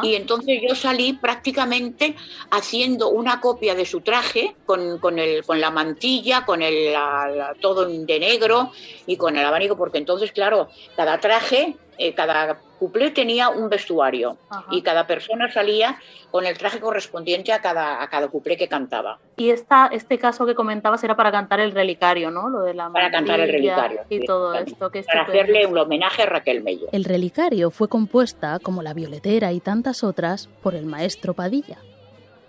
Y 0.04 0.16
entonces 0.16 0.60
yo 0.68 0.76
salí 0.76 1.14
prácticamente 1.14 2.14
haciendo 2.50 3.08
una 3.10 3.40
copia 3.40 3.74
de 3.74 3.86
su 3.86 4.02
traje 4.02 4.54
con, 4.66 5.00
con, 5.00 5.18
el, 5.18 5.46
con 5.46 5.62
la 5.62 5.72
mantilla, 5.72 6.44
con 6.46 6.62
el, 6.62 6.92
la- 6.92 7.30
la- 7.34 7.54
todo 7.62 7.86
de 7.88 8.20
negro 8.20 8.72
y 9.08 9.16
con 9.16 9.38
el 9.38 9.46
abanico, 9.46 9.78
porque 9.78 9.98
entonces, 9.98 10.34
claro, 10.34 10.68
cada 10.98 11.20
traje, 11.22 11.76
eh, 12.08 12.14
cada 12.14 12.58
cuplé 12.80 13.12
tenía 13.12 13.50
un 13.50 13.70
vestuario 13.70 14.38
y 14.72 14.82
cada 14.82 15.06
persona 15.06 15.52
salía 15.52 16.00
con 16.32 16.46
el 16.48 16.58
traje 16.58 16.80
correspondiente 16.80 17.54
a 17.54 17.62
cada, 17.62 18.02
a 18.02 18.10
cada 18.10 18.28
cuplé 18.28 18.58
que 18.58 18.68
cantaba. 18.68 19.20
Y 19.38 19.52
esta, 19.52 19.88
este 19.92 20.18
caso 20.18 20.46
que 20.48 20.56
comentabas 20.56 21.04
era 21.04 21.16
para 21.16 21.32
cantar 21.32 21.60
el 21.60 21.74
relicario, 21.74 22.32
¿no? 22.32 22.50
Lo 22.50 22.62
de 22.64 22.74
la 22.74 22.90
Para 22.90 23.12
cantar 23.12 23.40
el 23.40 23.52
relicario, 23.52 24.02
Y 24.10 24.20
sí, 24.20 24.26
todo 24.26 24.54
también. 24.54 24.74
esto. 24.74 24.90
Que 24.90 25.00
es 25.00 25.06
Para 25.06 25.22
estupendo. 25.22 25.44
hacerle 25.44 25.66
un 25.68 25.78
homenaje 25.78 26.24
a 26.24 26.26
Raquel 26.26 26.64
Meyer. 26.64 26.90
El 26.92 27.04
relicario 27.06 27.70
fue 27.70 27.88
compuesta, 27.88 28.58
como 28.60 28.82
la 28.82 28.94
violetera 28.96 29.52
y 29.52 29.60
tantas 29.60 30.04
otras, 30.04 30.48
por 30.64 30.74
el 30.74 30.86
maestro 30.88 31.34
Padilla. 31.36 31.78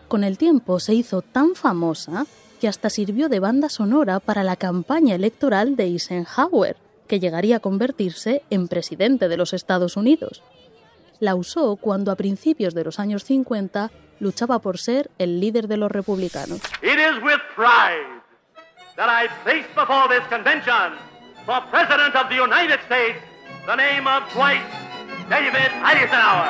Con 0.09 0.25
el 0.25 0.39
tiempo 0.39 0.81
se 0.81 0.95
hizo 0.95 1.21
tan 1.23 1.55
famosa 1.55 2.25
que 2.61 2.69
hasta 2.69 2.89
sirvió 2.91 3.29
de 3.29 3.41
banda 3.41 3.69
sonora 3.69 4.21
para 4.21 4.45
la 4.45 4.57
campaña 4.57 5.15
electoral 5.15 5.75
de 5.77 5.85
Eisenhower, 5.85 6.77
que 7.13 7.21
llegaría 7.21 7.57
a 7.57 7.61
convertirse 7.61 8.43
en 8.49 8.69
presidente 8.69 9.29
de 9.29 9.37
los 9.37 9.53
Estados 9.53 9.99
Unidos. 9.99 10.43
La 11.21 11.35
usó 11.35 11.77
cuando 11.77 12.11
a 12.11 12.17
principios 12.17 12.73
de 12.73 12.85
los 12.85 12.99
años 12.99 13.23
50 13.25 13.91
luchaba 14.19 14.61
por 14.61 14.79
ser 14.79 15.11
el 15.19 15.39
líder 15.39 15.69
de 15.69 15.77
los 15.77 15.93
republicanos. 15.93 16.61
It 16.81 16.99
is 16.99 17.23
with 17.23 17.43
pride 17.55 18.23
that 18.97 19.11
I 19.11 19.29
place 19.45 19.67
before 19.77 20.09
this 20.09 20.27
convention 20.31 20.95
for 21.45 21.61
President 21.71 22.17
of 22.17 22.31
the 22.31 22.43
United 22.43 22.81
States 22.87 23.19
the 23.67 23.77
name 23.77 24.09
of 24.09 24.23
Dwight 24.33 24.63
David 25.29 25.69
Eisenhower. 25.85 26.49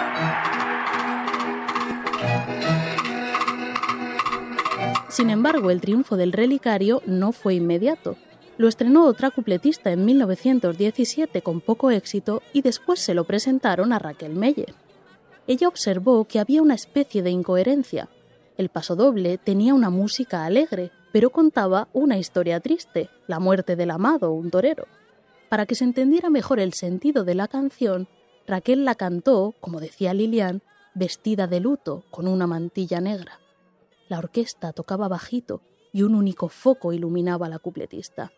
Sin 5.09 5.29
embargo, 5.29 5.73
el 5.73 5.81
triunfo 5.81 6.17
del 6.17 6.31
relicario 6.31 7.03
no 7.05 7.33
fue 7.33 7.55
inmediato. 7.55 8.17
Lo 8.63 8.69
estrenó 8.69 9.07
otra 9.07 9.33
cupletista 9.33 9.91
en 9.91 10.05
1917 10.05 11.43
con 11.43 11.61
poco 11.61 11.91
éxito 11.91 12.43
y 12.53 12.63
después 12.63 13.01
se 13.01 13.13
lo 13.13 13.25
presentaron 13.25 13.93
a 13.93 13.99
Raquel 13.99 14.37
Meyer. 14.37 14.73
Ella 15.49 15.67
observó 15.67 16.27
que 16.27 16.39
había 16.39 16.63
una 16.63 16.77
especie 16.77 17.25
de 17.25 17.31
incoherencia. 17.31 18.09
El 18.57 18.69
pasodoble 18.69 19.37
tenía 19.37 19.75
una 19.75 19.91
música 19.91 20.45
alegre, 20.45 20.93
pero 21.11 21.31
contaba 21.31 21.89
una 21.93 22.19
historia 22.19 22.61
triste, 22.61 23.11
la 23.27 23.41
muerte 23.41 23.75
del 23.75 23.91
amado, 23.91 24.31
un 24.31 24.53
torero. 24.53 24.87
Para 25.49 25.67
que 25.67 25.75
se 25.75 25.83
entendiera 25.83 26.31
mejor 26.31 26.61
el 26.61 26.73
sentido 26.73 27.25
de 27.25 27.35
la 27.35 27.49
canción, 27.49 28.07
Raquel 28.47 28.85
la 28.85 28.95
cantó, 28.95 29.57
como 29.59 29.81
decía 29.81 30.15
Lilian, 30.15 30.63
vestida 30.95 31.49
de 31.49 31.59
luto, 31.59 32.05
con 32.13 32.29
una 32.29 32.47
mantilla 32.47 33.01
negra. 33.01 33.41
La 34.07 34.19
orquesta 34.21 34.73
tocaba 34.73 35.09
bajito 35.09 35.63
y 35.93 36.05
un 36.05 36.15
único 36.15 36.49
foco 36.49 36.93
iluminaba 36.93 37.47
a 37.47 37.51
la 37.51 37.59
cupletista. 37.59 38.31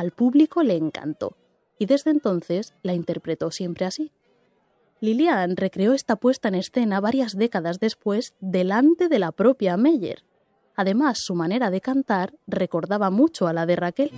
Al 0.00 0.12
público 0.12 0.62
le 0.62 0.76
encantó 0.76 1.36
y 1.78 1.84
desde 1.84 2.10
entonces 2.10 2.72
la 2.82 2.94
interpretó 2.94 3.50
siempre 3.50 3.84
así. 3.84 4.12
Lilian 4.98 5.58
recreó 5.58 5.92
esta 5.92 6.16
puesta 6.16 6.48
en 6.48 6.54
escena 6.54 7.00
varias 7.00 7.36
décadas 7.36 7.80
después 7.80 8.32
delante 8.40 9.08
de 9.08 9.18
la 9.18 9.30
propia 9.30 9.76
Meyer. 9.76 10.24
Además, 10.74 11.18
su 11.18 11.34
manera 11.34 11.70
de 11.70 11.82
cantar 11.82 12.32
recordaba 12.46 13.10
mucho 13.10 13.46
a 13.46 13.52
la 13.52 13.66
de 13.66 13.76
Raquel. 13.76 14.10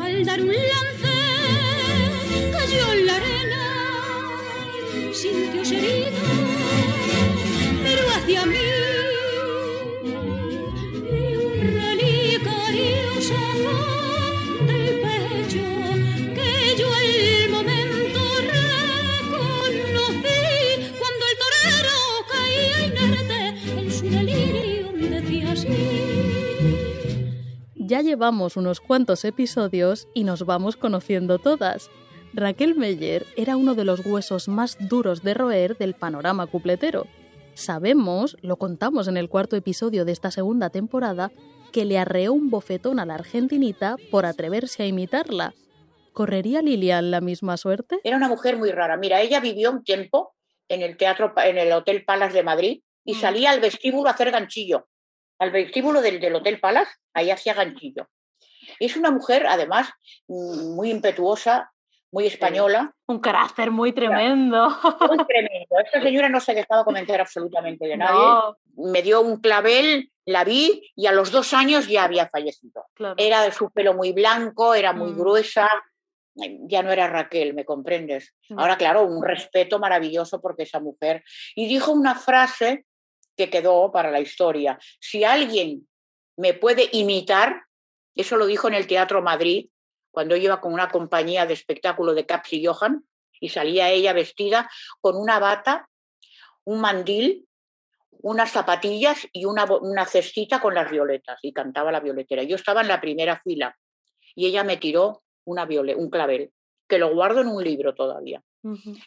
Al 0.00 0.24
dar 0.24 0.40
un 0.40 0.46
lance 0.46 1.08
cayó 2.52 2.92
en 2.92 3.06
la 3.06 3.16
arena, 3.16 3.64
sintióse 5.12 5.78
herido, 5.78 6.10
pero 7.82 8.08
hacia 8.08 8.46
mí 8.46 8.69
Ya 27.90 28.02
llevamos 28.02 28.56
unos 28.56 28.80
cuantos 28.80 29.24
episodios 29.24 30.06
y 30.14 30.22
nos 30.22 30.46
vamos 30.46 30.76
conociendo 30.76 31.40
todas. 31.40 31.90
Raquel 32.32 32.76
Meyer 32.76 33.26
era 33.36 33.56
uno 33.56 33.74
de 33.74 33.84
los 33.84 34.06
huesos 34.06 34.46
más 34.46 34.76
duros 34.78 35.24
de 35.24 35.34
roer 35.34 35.76
del 35.76 35.94
panorama 35.94 36.46
cupletero. 36.46 37.08
Sabemos, 37.54 38.36
lo 38.42 38.58
contamos 38.58 39.08
en 39.08 39.16
el 39.16 39.28
cuarto 39.28 39.56
episodio 39.56 40.04
de 40.04 40.12
esta 40.12 40.30
segunda 40.30 40.70
temporada, 40.70 41.32
que 41.72 41.84
le 41.84 41.98
arreó 41.98 42.32
un 42.32 42.48
bofetón 42.48 43.00
a 43.00 43.06
la 43.06 43.16
argentinita 43.16 43.96
por 44.12 44.24
atreverse 44.24 44.84
a 44.84 44.86
imitarla. 44.86 45.52
¿Correría 46.12 46.62
Lilian 46.62 47.10
la 47.10 47.20
misma 47.20 47.56
suerte? 47.56 47.98
Era 48.04 48.16
una 48.16 48.28
mujer 48.28 48.56
muy 48.56 48.70
rara. 48.70 48.98
Mira, 48.98 49.20
ella 49.20 49.40
vivió 49.40 49.72
un 49.72 49.82
tiempo 49.82 50.36
en 50.68 50.82
el 50.82 50.96
teatro, 50.96 51.32
en 51.44 51.58
el 51.58 51.72
Hotel 51.72 52.04
Palace 52.04 52.34
de 52.36 52.44
Madrid 52.44 52.82
y 53.04 53.14
salía 53.16 53.50
al 53.50 53.58
vestíbulo 53.58 54.08
a 54.08 54.12
hacer 54.12 54.30
ganchillo. 54.30 54.86
Al 55.40 55.50
vestíbulo 55.50 56.00
del, 56.02 56.20
del 56.20 56.34
Hotel 56.36 56.60
Palace, 56.60 56.92
ahí 57.14 57.30
hacía 57.30 57.54
ganchillo. 57.54 58.08
Es 58.78 58.96
una 58.96 59.10
mujer, 59.10 59.46
además, 59.48 59.90
mm, 60.28 60.74
muy 60.76 60.90
impetuosa, 60.90 61.72
muy 62.12 62.26
española. 62.26 62.92
Un 63.06 63.20
carácter 63.20 63.70
muy 63.70 63.92
tremendo. 63.92 64.68
Muy 64.68 65.26
tremendo. 65.28 65.78
Esta 65.84 66.02
señora 66.02 66.28
no 66.28 66.40
se 66.40 66.54
dejaba 66.54 66.84
convencer 66.84 67.20
absolutamente 67.20 67.86
de 67.86 67.96
nadie. 67.96 68.18
No. 68.18 68.56
Me 68.92 69.02
dio 69.02 69.20
un 69.20 69.40
clavel, 69.40 70.10
la 70.26 70.44
vi 70.44 70.90
y 70.94 71.06
a 71.06 71.12
los 71.12 71.30
dos 71.30 71.54
años 71.54 71.88
ya 71.88 72.04
había 72.04 72.28
fallecido. 72.28 72.84
Claro. 72.94 73.14
Era 73.16 73.42
de 73.42 73.52
su 73.52 73.70
pelo 73.70 73.94
muy 73.94 74.12
blanco, 74.12 74.74
era 74.74 74.92
muy 74.92 75.12
Mm. 75.12 75.18
gruesa. 75.18 75.70
Ya 76.34 76.82
no 76.82 76.92
era 76.92 77.06
Raquel, 77.08 77.54
¿me 77.54 77.64
comprendes? 77.64 78.34
No. 78.48 78.60
Ahora, 78.60 78.76
claro, 78.76 79.04
un 79.04 79.22
respeto 79.22 79.78
maravilloso 79.78 80.40
porque 80.40 80.62
esa 80.62 80.80
mujer. 80.80 81.22
Y 81.54 81.66
dijo 81.66 81.92
una 81.92 82.14
frase 82.14 82.84
que 83.40 83.48
quedó 83.48 83.90
para 83.90 84.10
la 84.10 84.20
historia. 84.20 84.78
Si 85.00 85.24
alguien 85.24 85.88
me 86.36 86.52
puede 86.52 86.90
imitar, 86.92 87.62
eso 88.14 88.36
lo 88.36 88.44
dijo 88.44 88.68
en 88.68 88.74
el 88.74 88.86
Teatro 88.86 89.22
Madrid, 89.22 89.70
cuando 90.10 90.36
iba 90.36 90.60
con 90.60 90.74
una 90.74 90.90
compañía 90.90 91.46
de 91.46 91.54
espectáculo 91.54 92.12
de 92.12 92.26
Caps 92.26 92.52
y 92.52 92.66
Johan, 92.66 93.06
y 93.40 93.48
salía 93.48 93.88
ella 93.88 94.12
vestida 94.12 94.68
con 95.00 95.16
una 95.16 95.38
bata, 95.38 95.88
un 96.64 96.82
mandil, 96.82 97.46
unas 98.10 98.50
zapatillas 98.50 99.26
y 99.32 99.46
una, 99.46 99.64
una 99.64 100.04
cestita 100.04 100.60
con 100.60 100.74
las 100.74 100.90
violetas 100.90 101.38
y 101.40 101.54
cantaba 101.54 101.90
la 101.90 102.00
violetera. 102.00 102.42
Yo 102.42 102.56
estaba 102.56 102.82
en 102.82 102.88
la 102.88 103.00
primera 103.00 103.40
fila 103.42 103.74
y 104.34 104.44
ella 104.44 104.64
me 104.64 104.76
tiró 104.76 105.22
una 105.44 105.64
viole- 105.64 105.96
un 105.96 106.10
clavel, 106.10 106.52
que 106.86 106.98
lo 106.98 107.14
guardo 107.14 107.40
en 107.40 107.48
un 107.48 107.64
libro 107.64 107.94
todavía. 107.94 108.42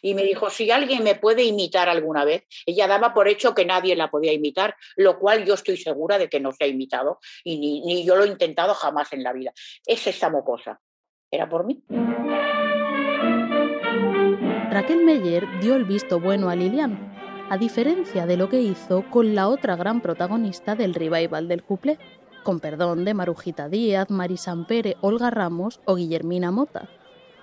Y 0.02 0.14
me 0.14 0.22
dijo, 0.24 0.50
si 0.50 0.70
alguien 0.70 1.04
me 1.04 1.14
puede 1.14 1.44
imitar 1.44 1.88
alguna 1.88 2.24
vez, 2.24 2.44
ella 2.66 2.86
daba 2.86 3.14
por 3.14 3.28
hecho 3.28 3.54
que 3.54 3.64
nadie 3.64 3.96
la 3.96 4.10
podía 4.10 4.32
imitar, 4.32 4.76
lo 4.96 5.18
cual 5.18 5.44
yo 5.44 5.54
estoy 5.54 5.76
segura 5.76 6.18
de 6.18 6.28
que 6.28 6.40
no 6.40 6.52
se 6.52 6.64
ha 6.64 6.66
imitado 6.66 7.20
y 7.44 7.58
ni, 7.58 7.80
ni 7.82 8.04
yo 8.04 8.16
lo 8.16 8.24
he 8.24 8.28
intentado 8.28 8.74
jamás 8.74 9.12
en 9.12 9.22
la 9.22 9.32
vida. 9.32 9.52
Es 9.86 10.06
esta 10.06 10.30
mocosa. 10.30 10.80
¿Era 11.30 11.48
por 11.48 11.64
mí? 11.64 11.82
Raquel 14.70 15.04
Meyer 15.04 15.46
dio 15.60 15.76
el 15.76 15.84
visto 15.84 16.18
bueno 16.18 16.48
a 16.48 16.56
Lilian, 16.56 17.14
a 17.48 17.56
diferencia 17.58 18.26
de 18.26 18.36
lo 18.36 18.48
que 18.48 18.60
hizo 18.60 19.08
con 19.10 19.34
la 19.34 19.48
otra 19.48 19.76
gran 19.76 20.00
protagonista 20.00 20.74
del 20.74 20.94
revival 20.94 21.46
del 21.46 21.62
couplé, 21.62 21.98
con 22.42 22.60
perdón 22.60 23.04
de 23.04 23.14
Marujita 23.14 23.68
Díaz, 23.68 24.10
Marisa 24.10 24.50
Ampere, 24.50 24.96
Olga 25.00 25.30
Ramos 25.30 25.80
o 25.84 25.94
Guillermina 25.94 26.50
Mota. 26.50 26.88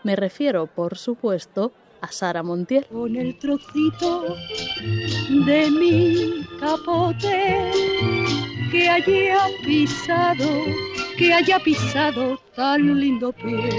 Me 0.04 0.15
refiero, 0.15 0.67
por 0.67 0.97
supuesto, 0.97 1.71
a 2.02 2.12
Sara 2.12 2.44
Montiel. 2.44 2.86
Con 2.88 3.16
el 3.16 3.38
trocito 3.38 4.36
de 5.46 5.72
mi 5.72 6.46
capote 6.60 7.72
que 8.72 8.90
haya 8.90 9.40
pisado, 9.66 10.50
que 11.18 11.34
haya 11.34 11.60
pisado 11.60 12.40
tan 12.56 13.00
lindo 13.00 13.32
pie. 13.32 13.70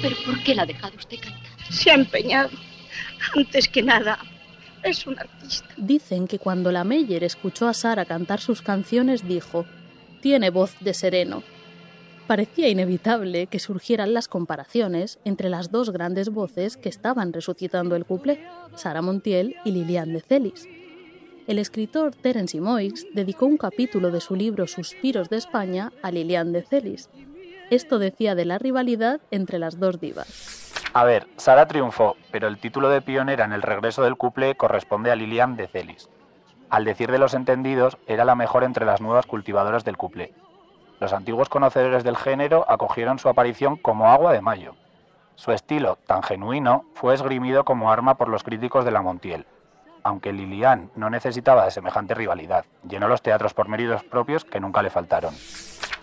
¿Pero 0.00 0.16
por 0.26 0.42
qué 0.42 0.54
la 0.54 0.62
ha 0.62 0.66
dejado 0.66 0.94
usted 0.96 1.18
cantar? 1.20 1.40
Se 1.70 1.90
ha 1.90 1.94
empeñado. 1.94 2.50
Antes 3.34 3.68
que 3.68 3.82
nada, 3.82 4.18
es 4.82 5.06
un 5.06 5.18
artista. 5.18 5.68
Dicen 5.76 6.26
que 6.26 6.38
cuando 6.38 6.72
la 6.72 6.84
Meyer 6.84 7.24
escuchó 7.24 7.68
a 7.68 7.74
Sara 7.74 8.04
cantar 8.04 8.40
sus 8.40 8.62
canciones 8.62 9.26
dijo, 9.26 9.64
tiene 10.20 10.50
voz 10.50 10.74
de 10.80 10.92
sereno. 10.92 11.42
Parecía 12.32 12.70
inevitable 12.70 13.46
que 13.46 13.58
surgieran 13.58 14.14
las 14.14 14.26
comparaciones 14.26 15.18
entre 15.26 15.50
las 15.50 15.70
dos 15.70 15.90
grandes 15.90 16.30
voces 16.30 16.78
que 16.78 16.88
estaban 16.88 17.34
resucitando 17.34 17.94
el 17.94 18.06
couplé, 18.06 18.42
Sara 18.74 19.02
Montiel 19.02 19.56
y 19.66 19.72
Lilian 19.72 20.14
de 20.14 20.22
Celis. 20.22 20.66
El 21.46 21.58
escritor 21.58 22.14
Terence 22.14 22.58
Moix 22.58 23.06
dedicó 23.12 23.44
un 23.44 23.58
capítulo 23.58 24.10
de 24.10 24.22
su 24.22 24.34
libro 24.34 24.66
Suspiros 24.66 25.28
de 25.28 25.36
España 25.36 25.92
a 26.02 26.10
Lilian 26.10 26.54
de 26.54 26.62
Celis. 26.62 27.10
Esto 27.68 27.98
decía 27.98 28.34
de 28.34 28.46
la 28.46 28.56
rivalidad 28.56 29.20
entre 29.30 29.58
las 29.58 29.78
dos 29.78 30.00
divas. 30.00 30.72
A 30.94 31.04
ver, 31.04 31.26
Sara 31.36 31.68
triunfó, 31.68 32.16
pero 32.30 32.48
el 32.48 32.56
título 32.56 32.88
de 32.88 33.02
pionera 33.02 33.44
en 33.44 33.52
el 33.52 33.60
regreso 33.60 34.02
del 34.04 34.16
couple 34.16 34.54
corresponde 34.54 35.10
a 35.10 35.16
Lilian 35.16 35.58
de 35.58 35.68
Celis. 35.68 36.08
Al 36.70 36.86
decir 36.86 37.12
de 37.12 37.18
los 37.18 37.34
entendidos, 37.34 37.98
era 38.06 38.24
la 38.24 38.36
mejor 38.36 38.64
entre 38.64 38.86
las 38.86 39.02
nuevas 39.02 39.26
cultivadoras 39.26 39.84
del 39.84 39.98
couple. 39.98 40.32
Los 41.02 41.12
antiguos 41.12 41.48
conocedores 41.48 42.04
del 42.04 42.16
género 42.16 42.64
acogieron 42.68 43.18
su 43.18 43.28
aparición 43.28 43.76
como 43.76 44.12
agua 44.12 44.32
de 44.32 44.40
mayo. 44.40 44.76
Su 45.34 45.50
estilo, 45.50 45.98
tan 46.06 46.22
genuino, 46.22 46.84
fue 46.94 47.12
esgrimido 47.12 47.64
como 47.64 47.90
arma 47.90 48.16
por 48.16 48.28
los 48.28 48.44
críticos 48.44 48.84
de 48.84 48.92
la 48.92 49.02
Montiel. 49.02 49.44
Aunque 50.04 50.32
Lilian 50.32 50.92
no 50.94 51.10
necesitaba 51.10 51.64
de 51.64 51.72
semejante 51.72 52.14
rivalidad, 52.14 52.66
llenó 52.88 53.08
los 53.08 53.20
teatros 53.20 53.52
por 53.52 53.66
méritos 53.66 54.04
propios 54.04 54.44
que 54.44 54.60
nunca 54.60 54.80
le 54.80 54.90
faltaron. 54.90 55.34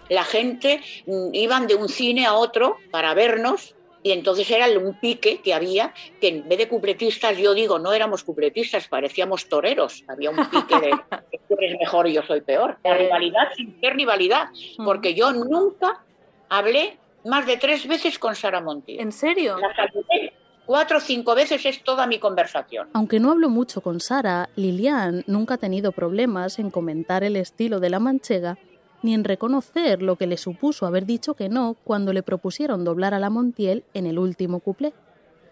La 0.09 0.25
gente 0.25 0.81
mm, 1.07 1.29
iban 1.31 1.67
de 1.67 1.75
un 1.75 1.87
cine 1.87 2.25
a 2.25 2.33
otro 2.33 2.75
para 2.91 3.13
vernos 3.13 3.75
y 4.01 4.11
entonces 4.11 4.49
era 4.49 4.67
un 4.79 4.99
pique 4.99 5.41
que 5.41 5.53
había, 5.53 5.93
que 6.21 6.29
en 6.29 6.47
vez 6.47 6.57
de 6.57 6.67
cupletistas, 6.67 7.37
yo 7.37 7.53
digo, 7.53 7.79
no 7.79 7.93
éramos 7.93 8.23
cupletistas, 8.23 8.87
parecíamos 8.87 9.49
toreros. 9.49 10.03
Había 10.07 10.29
un 10.29 10.49
pique 10.49 10.79
de 10.79 10.91
tú 11.49 11.55
eres 11.59 11.77
mejor 11.79 12.07
y 12.07 12.13
yo 12.13 12.23
soy 12.23 12.41
peor. 12.41 12.77
La 12.83 12.95
rivalidad 12.95 13.49
sin 13.55 13.79
ser 13.81 13.95
rivalidad, 13.95 14.47
porque 14.83 15.13
yo 15.13 15.33
nunca 15.33 16.03
hablé 16.47 16.97
más 17.25 17.45
de 17.45 17.57
tres 17.57 17.87
veces 17.87 18.17
con 18.17 18.35
Sara 18.35 18.61
Montiel. 18.61 19.01
¿En 19.01 19.11
serio? 19.11 19.57
La 19.57 19.75
saludé 19.75 20.33
cuatro 20.65 20.99
o 20.99 21.01
cinco 21.01 21.35
veces 21.35 21.65
es 21.65 21.83
toda 21.83 22.07
mi 22.07 22.19
conversación. 22.19 22.89
Aunque 22.93 23.19
no 23.19 23.31
hablo 23.31 23.49
mucho 23.49 23.81
con 23.81 23.99
Sara, 23.99 24.49
Lilian 24.55 25.23
nunca 25.27 25.55
ha 25.55 25.57
tenido 25.57 25.91
problemas 25.91 26.59
en 26.59 26.69
comentar 26.69 27.23
el 27.23 27.35
estilo 27.35 27.79
de 27.79 27.89
la 27.89 27.99
manchega 27.99 28.57
ni 29.01 29.13
en 29.13 29.23
reconocer 29.23 30.01
lo 30.01 30.15
que 30.15 30.27
le 30.27 30.37
supuso 30.37 30.85
haber 30.85 31.05
dicho 31.05 31.33
que 31.33 31.49
no 31.49 31.75
cuando 31.83 32.13
le 32.13 32.23
propusieron 32.23 32.83
doblar 32.83 33.13
a 33.13 33.19
la 33.19 33.29
Montiel 33.29 33.83
en 33.93 34.05
el 34.05 34.19
último 34.19 34.59
cuplé. 34.59 34.93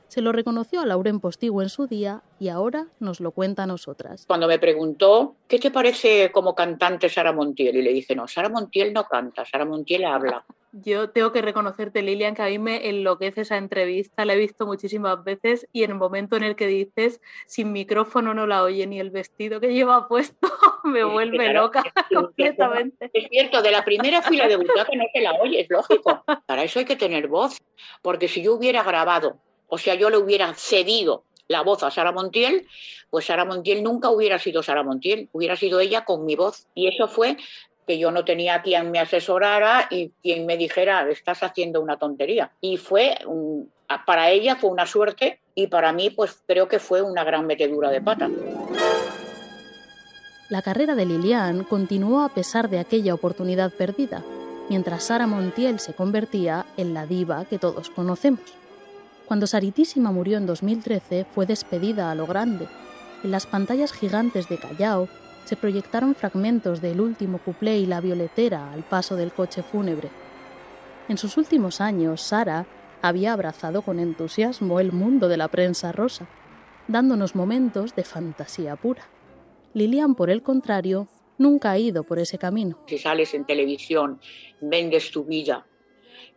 Se 0.08 0.22
lo 0.22 0.32
reconoció 0.32 0.80
a 0.80 0.86
Lauren 0.86 1.20
Postigo 1.20 1.62
en 1.62 1.70
su 1.70 1.86
día 1.86 2.22
y 2.40 2.48
ahora 2.48 2.88
nos 3.00 3.20
lo 3.20 3.32
cuenta 3.32 3.64
a 3.64 3.68
nosotras. 3.68 4.26
Cuando 4.26 4.48
me 4.48 4.58
preguntó, 4.58 5.36
¿qué 5.50 5.60
te 5.60 5.70
parece 5.70 6.32
como 6.32 6.56
cantante 6.56 7.10
Sara 7.10 7.34
Montiel? 7.34 7.76
Y 7.76 7.82
le 7.82 7.92
dije, 7.92 8.16
no, 8.16 8.26
Sara 8.28 8.48
Montiel 8.48 8.94
no 8.94 9.04
canta, 9.04 9.44
Sara 9.44 9.66
Montiel 9.66 10.06
habla. 10.06 10.46
Yo 10.72 11.10
tengo 11.10 11.32
que 11.32 11.42
reconocerte, 11.42 12.02
Lilian, 12.02 12.36
que 12.36 12.42
a 12.42 12.48
mí 12.48 12.60
me 12.60 12.88
enloquece 12.90 13.42
esa 13.42 13.58
entrevista, 13.58 14.26
la 14.26 14.34
he 14.34 14.38
visto 14.38 14.66
muchísimas 14.66 15.24
veces 15.24 15.68
y 15.74 15.84
en 15.84 15.92
el 15.92 15.98
momento 15.98 16.36
en 16.36 16.44
el 16.44 16.56
que 16.56 16.68
dices, 16.68 17.20
sin 17.48 17.72
micrófono 17.72 18.34
no 18.34 18.46
la 18.48 18.64
oye 18.64 18.86
ni 18.86 19.00
el 19.00 19.10
vestido 19.10 19.60
que 19.60 19.74
lleva 19.74 20.08
puesto, 20.08 20.48
me 20.84 21.04
vuelve 21.04 21.38
Claro, 21.38 21.64
loca 21.64 21.84
completamente. 22.14 23.10
Es 23.14 23.28
cierto, 23.30 23.62
de 23.62 23.72
la 23.72 23.84
primera 23.84 24.22
fila 24.22 24.48
de 24.48 24.58
butaca 24.58 24.92
no 24.96 25.06
te 25.14 25.22
la 25.22 25.34
oyes, 25.42 25.68
lógico. 25.70 26.24
Para 26.46 26.64
eso 26.64 26.80
hay 26.80 26.86
que 26.86 26.96
tener 26.96 27.28
voz, 27.28 27.58
porque 28.02 28.28
si 28.28 28.44
yo 28.44 28.54
hubiera 28.54 28.84
grabado, 28.84 29.40
o 29.68 29.78
sea, 29.78 29.96
yo 29.96 30.10
le 30.10 30.18
hubiera 30.18 30.54
cedido 30.54 31.24
la 31.48 31.62
voz 31.62 31.84
a 31.84 31.92
Sara 31.92 32.12
Montiel, 32.12 32.68
pues 33.10 33.26
Sara 33.26 33.46
Montiel 33.46 33.84
nunca 33.84 34.10
hubiera 34.10 34.40
sido 34.40 34.64
Sara 34.64 34.84
Montiel, 34.84 35.30
hubiera 35.32 35.56
sido 35.56 35.80
ella 35.80 36.06
con 36.06 36.26
mi 36.26 36.36
voz. 36.36 36.68
Y 36.76 36.88
eso 36.88 37.08
fue 37.08 37.38
que 37.86 37.98
yo 37.98 38.12
no 38.12 38.26
tenía 38.26 38.62
quien 38.62 38.92
me 38.92 39.00
asesorara 39.00 39.88
y 39.90 40.12
quien 40.22 40.46
me 40.46 40.58
dijera, 40.58 41.10
estás 41.10 41.42
haciendo 41.44 41.82
una 41.82 41.98
tontería. 41.98 42.52
Y 42.60 42.78
fue, 42.78 43.18
para 44.06 44.30
ella 44.30 44.58
fue 44.58 44.70
una 44.70 44.86
suerte 44.86 45.40
y 45.56 45.68
para 45.68 45.94
mí 45.94 46.10
pues 46.10 46.42
creo 46.46 46.68
que 46.68 46.80
fue 46.80 47.02
una 47.02 47.24
gran 47.24 47.48
metedura 47.48 47.90
de 47.90 48.02
pata. 48.02 48.30
La 50.50 50.62
carrera 50.62 50.96
de 50.96 51.06
Lilian 51.06 51.64
continuó 51.64 52.22
a 52.22 52.30
pesar 52.30 52.70
de 52.70 52.80
aquella 52.80 53.14
oportunidad 53.14 53.72
perdida, 53.72 54.24
mientras 54.70 55.06
Sara 55.06 55.28
Montiel 55.28 55.80
se 55.80 55.94
convertía 55.94 56.66
en 56.78 56.94
la 56.94 57.06
diva 57.06 57.46
que 57.46 57.58
todos 57.58 57.90
conocemos. 57.90 58.42
Cuando 59.28 59.46
Saritísima 59.46 60.14
murió 60.14 60.38
en 60.38 60.46
2013 60.46 61.26
fue 61.26 61.46
despedida 61.46 62.10
a 62.10 62.16
lo 62.16 62.26
grande. 62.26 62.66
En 63.26 63.32
las 63.32 63.46
pantallas 63.46 63.92
gigantes 63.92 64.48
de 64.48 64.58
Callao 64.58 65.10
se 65.44 65.58
proyectaron 65.58 66.16
fragmentos 66.16 66.82
del 66.82 67.02
último 67.02 67.40
cuplé 67.40 67.78
y 67.78 67.86
la 67.86 68.00
violetera 68.00 68.72
al 68.72 68.84
paso 68.84 69.18
del 69.18 69.34
coche 69.34 69.64
fúnebre. 69.64 70.10
En 71.10 71.18
sus 71.18 71.36
últimos 71.36 71.82
años, 71.82 72.22
Sara 72.22 72.66
había 73.02 73.34
abrazado 73.34 73.82
con 73.82 74.00
entusiasmo 74.00 74.80
el 74.80 74.94
mundo 74.94 75.28
de 75.28 75.38
la 75.38 75.50
prensa 75.50 75.92
rosa, 75.92 76.26
dándonos 76.88 77.36
momentos 77.36 77.96
de 77.96 78.06
fantasía 78.06 78.78
pura. 78.78 79.10
Lilian, 79.74 80.16
por 80.16 80.30
el 80.30 80.42
contrario, 80.42 81.10
nunca 81.38 81.72
ha 81.72 81.78
ido 81.78 82.04
por 82.04 82.20
ese 82.20 82.38
camino. 82.38 82.80
Si 82.88 82.98
sales 82.98 83.34
en 83.34 83.46
televisión, 83.46 84.22
vendes 84.62 85.12
tu 85.12 85.26
vida 85.26 85.66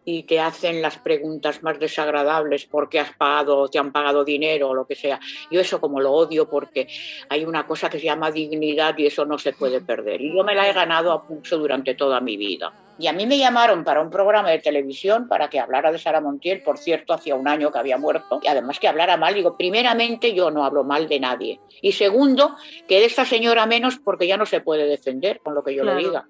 y 0.04 0.24
te 0.24 0.40
hacen 0.40 0.82
las 0.82 0.98
preguntas 0.98 1.62
más 1.62 1.78
desagradables 1.78 2.66
porque 2.66 3.00
has 3.00 3.12
pagado, 3.14 3.68
te 3.68 3.78
han 3.78 3.92
pagado 3.92 4.24
dinero 4.24 4.70
o 4.70 4.74
lo 4.74 4.86
que 4.86 4.94
sea. 4.94 5.20
Yo 5.50 5.60
eso 5.60 5.80
como 5.80 6.00
lo 6.00 6.12
odio 6.12 6.48
porque 6.48 6.88
hay 7.28 7.44
una 7.44 7.66
cosa 7.66 7.90
que 7.90 7.98
se 7.98 8.06
llama 8.06 8.30
dignidad 8.30 8.96
y 8.98 9.06
eso 9.06 9.24
no 9.24 9.38
se 9.38 9.52
puede 9.52 9.80
perder. 9.80 10.20
Y 10.20 10.34
yo 10.34 10.42
me 10.44 10.54
la 10.54 10.68
he 10.68 10.72
ganado 10.72 11.12
a 11.12 11.26
pulso 11.26 11.58
durante 11.58 11.94
toda 11.94 12.20
mi 12.20 12.36
vida. 12.36 12.72
Y 12.98 13.06
a 13.06 13.14
mí 13.14 13.24
me 13.26 13.38
llamaron 13.38 13.82
para 13.82 14.02
un 14.02 14.10
programa 14.10 14.50
de 14.50 14.58
televisión 14.58 15.26
para 15.26 15.48
que 15.48 15.58
hablara 15.58 15.90
de 15.90 15.98
Sara 15.98 16.20
Montiel, 16.20 16.62
por 16.62 16.76
cierto, 16.76 17.14
hacía 17.14 17.34
un 17.34 17.48
año 17.48 17.72
que 17.72 17.78
había 17.78 17.96
muerto, 17.96 18.40
y 18.42 18.46
además 18.48 18.78
que 18.78 18.88
hablara 18.88 19.16
mal. 19.16 19.32
Digo, 19.32 19.56
primeramente 19.56 20.34
yo 20.34 20.50
no 20.50 20.66
hablo 20.66 20.84
mal 20.84 21.08
de 21.08 21.18
nadie. 21.18 21.60
Y 21.80 21.92
segundo, 21.92 22.56
que 22.86 22.98
de 22.98 23.06
esta 23.06 23.24
señora 23.24 23.64
menos 23.64 23.98
porque 23.98 24.26
ya 24.26 24.36
no 24.36 24.44
se 24.44 24.60
puede 24.60 24.86
defender 24.86 25.40
con 25.40 25.54
lo 25.54 25.64
que 25.64 25.74
yo 25.74 25.82
Claro. 25.82 25.98
le 25.98 26.04
diga. 26.04 26.28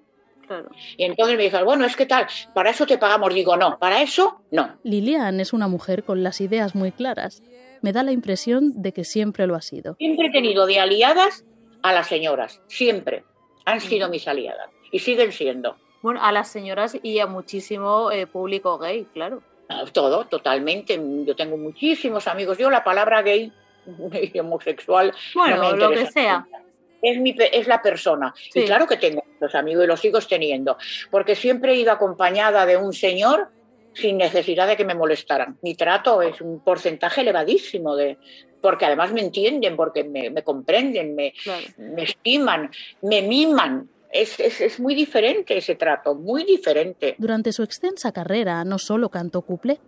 Claro. 0.51 0.69
Y 0.97 1.05
entonces 1.05 1.37
me 1.37 1.43
dijo, 1.43 1.63
bueno, 1.63 1.85
es 1.85 1.95
que 1.95 2.05
tal, 2.05 2.27
para 2.53 2.71
eso 2.71 2.85
te 2.85 2.97
pagamos. 2.97 3.33
Digo, 3.33 3.55
no, 3.55 3.79
para 3.79 4.01
eso 4.01 4.41
no. 4.51 4.77
Lilian 4.83 5.39
es 5.39 5.53
una 5.53 5.69
mujer 5.69 6.03
con 6.03 6.23
las 6.23 6.41
ideas 6.41 6.75
muy 6.75 6.91
claras. 6.91 7.41
Me 7.81 7.93
da 7.93 8.03
la 8.03 8.11
impresión 8.11 8.81
de 8.81 8.91
que 8.91 9.05
siempre 9.05 9.47
lo 9.47 9.55
ha 9.55 9.61
sido. 9.61 9.95
Siempre 9.95 10.27
he 10.27 10.31
tenido 10.31 10.65
de 10.65 10.79
aliadas 10.79 11.45
a 11.81 11.93
las 11.93 12.07
señoras, 12.07 12.61
siempre. 12.67 13.23
Han 13.65 13.79
sido 13.79 14.09
mis 14.09 14.27
aliadas 14.27 14.69
y 14.91 14.99
siguen 14.99 15.31
siendo. 15.31 15.77
Bueno, 16.01 16.19
a 16.21 16.33
las 16.33 16.49
señoras 16.49 16.97
y 17.01 17.19
a 17.19 17.27
muchísimo 17.27 18.11
eh, 18.11 18.27
público 18.27 18.77
gay, 18.77 19.07
claro. 19.13 19.41
Todo, 19.93 20.25
totalmente. 20.25 20.99
Yo 21.25 21.33
tengo 21.35 21.55
muchísimos 21.55 22.27
amigos. 22.27 22.57
Yo 22.57 22.69
la 22.69 22.83
palabra 22.83 23.21
gay 23.21 23.53
y 24.11 24.39
homosexual 24.39 25.13
Bueno, 25.33 25.57
no 25.57 25.71
me 25.71 25.77
lo 25.77 25.89
que 25.91 26.07
sea. 26.07 26.45
Es, 27.01 27.19
mi, 27.19 27.35
es 27.51 27.67
la 27.67 27.81
persona. 27.81 28.33
Y 28.53 28.63
claro 28.65 28.87
que 28.87 28.97
tengo 28.97 29.23
los 29.39 29.55
amigos 29.55 29.83
y 29.83 29.87
los 29.87 29.99
sigo 29.99 30.19
teniendo. 30.21 30.77
Porque 31.09 31.35
siempre 31.35 31.73
he 31.73 31.75
ido 31.75 31.91
acompañada 31.91 32.65
de 32.65 32.77
un 32.77 32.93
señor 32.93 33.49
sin 33.93 34.17
necesidad 34.17 34.67
de 34.67 34.77
que 34.77 34.85
me 34.85 34.95
molestaran. 34.95 35.57
Mi 35.61 35.75
trato 35.75 36.21
es 36.21 36.39
un 36.41 36.59
porcentaje 36.61 37.21
elevadísimo 37.21 37.95
de, 37.95 38.17
porque 38.61 38.85
además 38.85 39.11
me 39.11 39.21
entienden, 39.21 39.75
porque 39.75 40.03
me, 40.03 40.29
me 40.29 40.43
comprenden, 40.43 41.15
me, 41.15 41.33
me, 41.77 42.03
estiman, 42.03 42.71
me 43.01 43.21
miman. 43.21 43.89
Es, 44.11 44.39
es, 44.39 44.59
es, 44.59 44.79
muy 44.79 44.93
diferente 44.93 45.57
ese 45.57 45.75
trato, 45.75 46.15
muy 46.15 46.43
diferente. 46.43 47.15
Durante 47.17 47.53
su 47.53 47.63
extensa 47.63 48.11
carrera 48.11 48.63
no 48.65 48.77
solo 48.77 49.09
cantó 49.09 49.41
cuplé, 49.41 49.79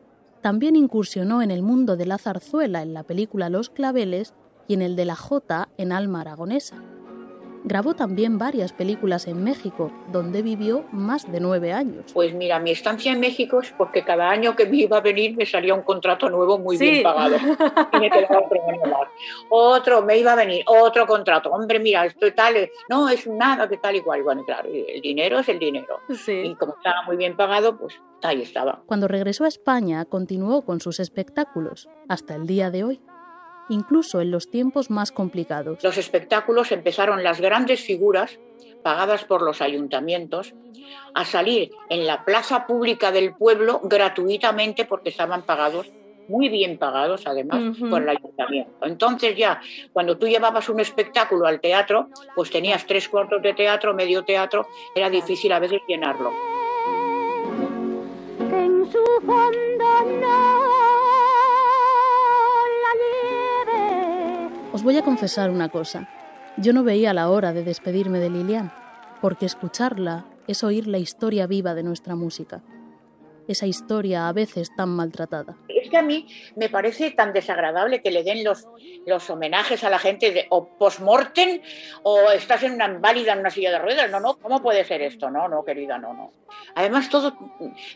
también 0.41 0.75
incursionó 0.75 1.41
en 1.41 1.51
el 1.51 1.61
mundo 1.61 1.97
de 1.97 2.05
la 2.05 2.17
zarzuela 2.17 2.81
en 2.81 2.93
la 2.93 3.03
película 3.03 3.49
Los 3.49 3.69
Claveles 3.69 4.33
y 4.67 4.75
en 4.75 4.81
el 4.81 4.95
de 4.95 5.05
la 5.05 5.15
Jota 5.15 5.69
en 5.77 5.91
Alma 5.91 6.21
Aragonesa. 6.21 6.81
Grabó 7.65 7.93
también 7.95 8.37
varias 8.37 8.73
películas 8.73 9.27
en 9.27 9.43
México, 9.43 9.91
donde 10.11 10.41
vivió 10.41 10.83
más 10.91 11.31
de 11.31 11.39
nueve 11.39 11.71
años. 11.71 12.11
Pues 12.13 12.33
mira, 12.33 12.59
mi 12.59 12.71
estancia 12.71 13.13
en 13.13 13.19
México 13.21 13.61
es 13.61 13.71
porque 13.77 14.03
cada 14.03 14.29
año 14.29 14.55
que 14.55 14.65
me 14.65 14.77
iba 14.77 14.97
a 14.97 15.01
venir 15.01 15.37
me 15.37 15.45
salía 15.45 15.73
un 15.73 15.81
contrato 15.83 16.29
nuevo 16.29 16.59
muy 16.59 16.77
Sí. 16.77 16.89
bien 16.89 17.03
pagado. 17.03 17.37
Y 17.93 17.99
me 17.99 18.09
quedaba 18.09 18.43
otro 19.49 20.01
me 20.01 20.17
iba 20.17 20.33
a 20.33 20.35
venir 20.35 20.63
otro 20.67 21.05
contrato. 21.07 21.49
Hombre, 21.51 21.79
mira, 21.79 22.05
esto 22.05 22.25
es 22.25 22.35
tal, 22.35 22.69
no, 22.89 23.07
es 23.09 23.27
nada 23.27 23.67
que 23.69 23.77
tal 23.77 23.95
igual. 23.95 24.23
Bueno, 24.23 24.43
claro, 24.45 24.69
el 24.69 25.01
dinero 25.01 25.39
es 25.39 25.49
el 25.49 25.59
dinero. 25.59 25.99
Y 26.27 26.55
como 26.55 26.75
estaba 26.75 27.03
muy 27.05 27.15
bien 27.17 27.35
pagado, 27.37 27.77
pues 27.77 27.93
ahí 28.21 28.41
estaba. 28.41 28.81
Cuando 28.85 29.07
regresó 29.07 29.45
a 29.45 29.47
España, 29.47 30.03
continuó 30.05 30.63
con 30.63 30.81
sus 30.81 30.99
espectáculos, 30.99 31.87
hasta 32.09 32.35
el 32.35 32.45
día 32.47 32.71
de 32.71 32.83
hoy, 32.83 33.01
incluso 33.69 34.21
en 34.21 34.31
los 34.31 34.49
tiempos 34.49 34.89
más 34.89 35.11
complicados. 35.11 35.83
Los 35.83 35.97
espectáculos 35.97 36.71
empezaron 36.71 37.23
las 37.23 37.41
grandes 37.41 37.81
figuras 37.81 38.39
pagadas 38.83 39.23
por 39.23 39.41
los 39.41 39.61
ayuntamientos 39.61 40.53
a 41.13 41.25
salir 41.25 41.71
en 41.89 42.05
la 42.05 42.25
plaza 42.25 42.67
pública 42.67 43.11
del 43.11 43.33
pueblo 43.33 43.79
gratuitamente 43.83 44.85
porque 44.85 45.09
estaban 45.09 45.43
pagados 45.43 45.91
muy 46.27 46.49
bien 46.49 46.77
pagados 46.77 47.23
además 47.25 47.77
por 47.89 48.01
el 48.01 48.09
ayuntamiento. 48.09 48.85
Entonces 48.85 49.35
ya 49.35 49.61
cuando 49.91 50.17
tú 50.17 50.27
llevabas 50.27 50.69
un 50.69 50.79
espectáculo 50.79 51.45
al 51.45 51.59
teatro, 51.59 52.09
pues 52.35 52.49
tenías 52.49 52.85
tres 52.85 53.09
cuartos 53.09 53.41
de 53.41 53.53
teatro, 53.53 53.93
medio 53.93 54.23
teatro, 54.23 54.67
era 54.95 55.09
difícil 55.09 55.51
a 55.51 55.59
veces 55.59 55.81
llenarlo. 55.87 56.31
en 58.39 58.91
su 58.91 59.03
fondo 59.25 60.19
no 60.21 60.62
Os 64.83 64.85
voy 64.85 64.97
a 64.97 65.01
confesar 65.01 65.49
una 65.49 65.69
cosa. 65.69 66.09
Yo 66.57 66.73
no 66.73 66.83
veía 66.83 67.13
la 67.13 67.29
hora 67.29 67.53
de 67.53 67.63
despedirme 67.63 68.19
de 68.19 68.29
Lilian, 68.29 68.73
porque 69.21 69.45
escucharla 69.45 70.25
es 70.45 70.61
oír 70.61 70.87
la 70.87 70.97
historia 70.97 71.47
viva 71.47 71.73
de 71.73 71.83
nuestra 71.83 72.15
música. 72.15 72.61
Esa 73.47 73.65
historia 73.65 74.27
a 74.27 74.33
veces 74.33 74.75
tan 74.75 74.89
maltratada. 74.89 75.55
Es 75.69 75.89
que 75.89 75.95
a 75.95 76.01
mí 76.01 76.27
me 76.57 76.67
parece 76.67 77.11
tan 77.11 77.31
desagradable 77.31 78.01
que 78.01 78.11
le 78.11 78.23
den 78.23 78.43
los, 78.43 78.67
los 79.05 79.29
homenajes 79.29 79.85
a 79.85 79.89
la 79.89 79.99
gente 79.99 80.31
de, 80.31 80.47
o 80.49 80.67
post-mortem 80.77 81.61
o 82.03 82.31
estás 82.31 82.63
en 82.63 82.73
una 82.73 82.87
inválida 82.87 83.31
en 83.31 83.39
una 83.39 83.51
silla 83.51 83.71
de 83.71 83.79
ruedas. 83.79 84.11
No, 84.11 84.19
no, 84.19 84.33
¿cómo 84.33 84.61
puede 84.61 84.83
ser 84.83 85.01
esto? 85.01 85.29
No, 85.29 85.47
no, 85.47 85.63
querida, 85.63 85.97
no, 85.97 86.13
no. 86.13 86.33
Además, 86.75 87.09
todo 87.09 87.37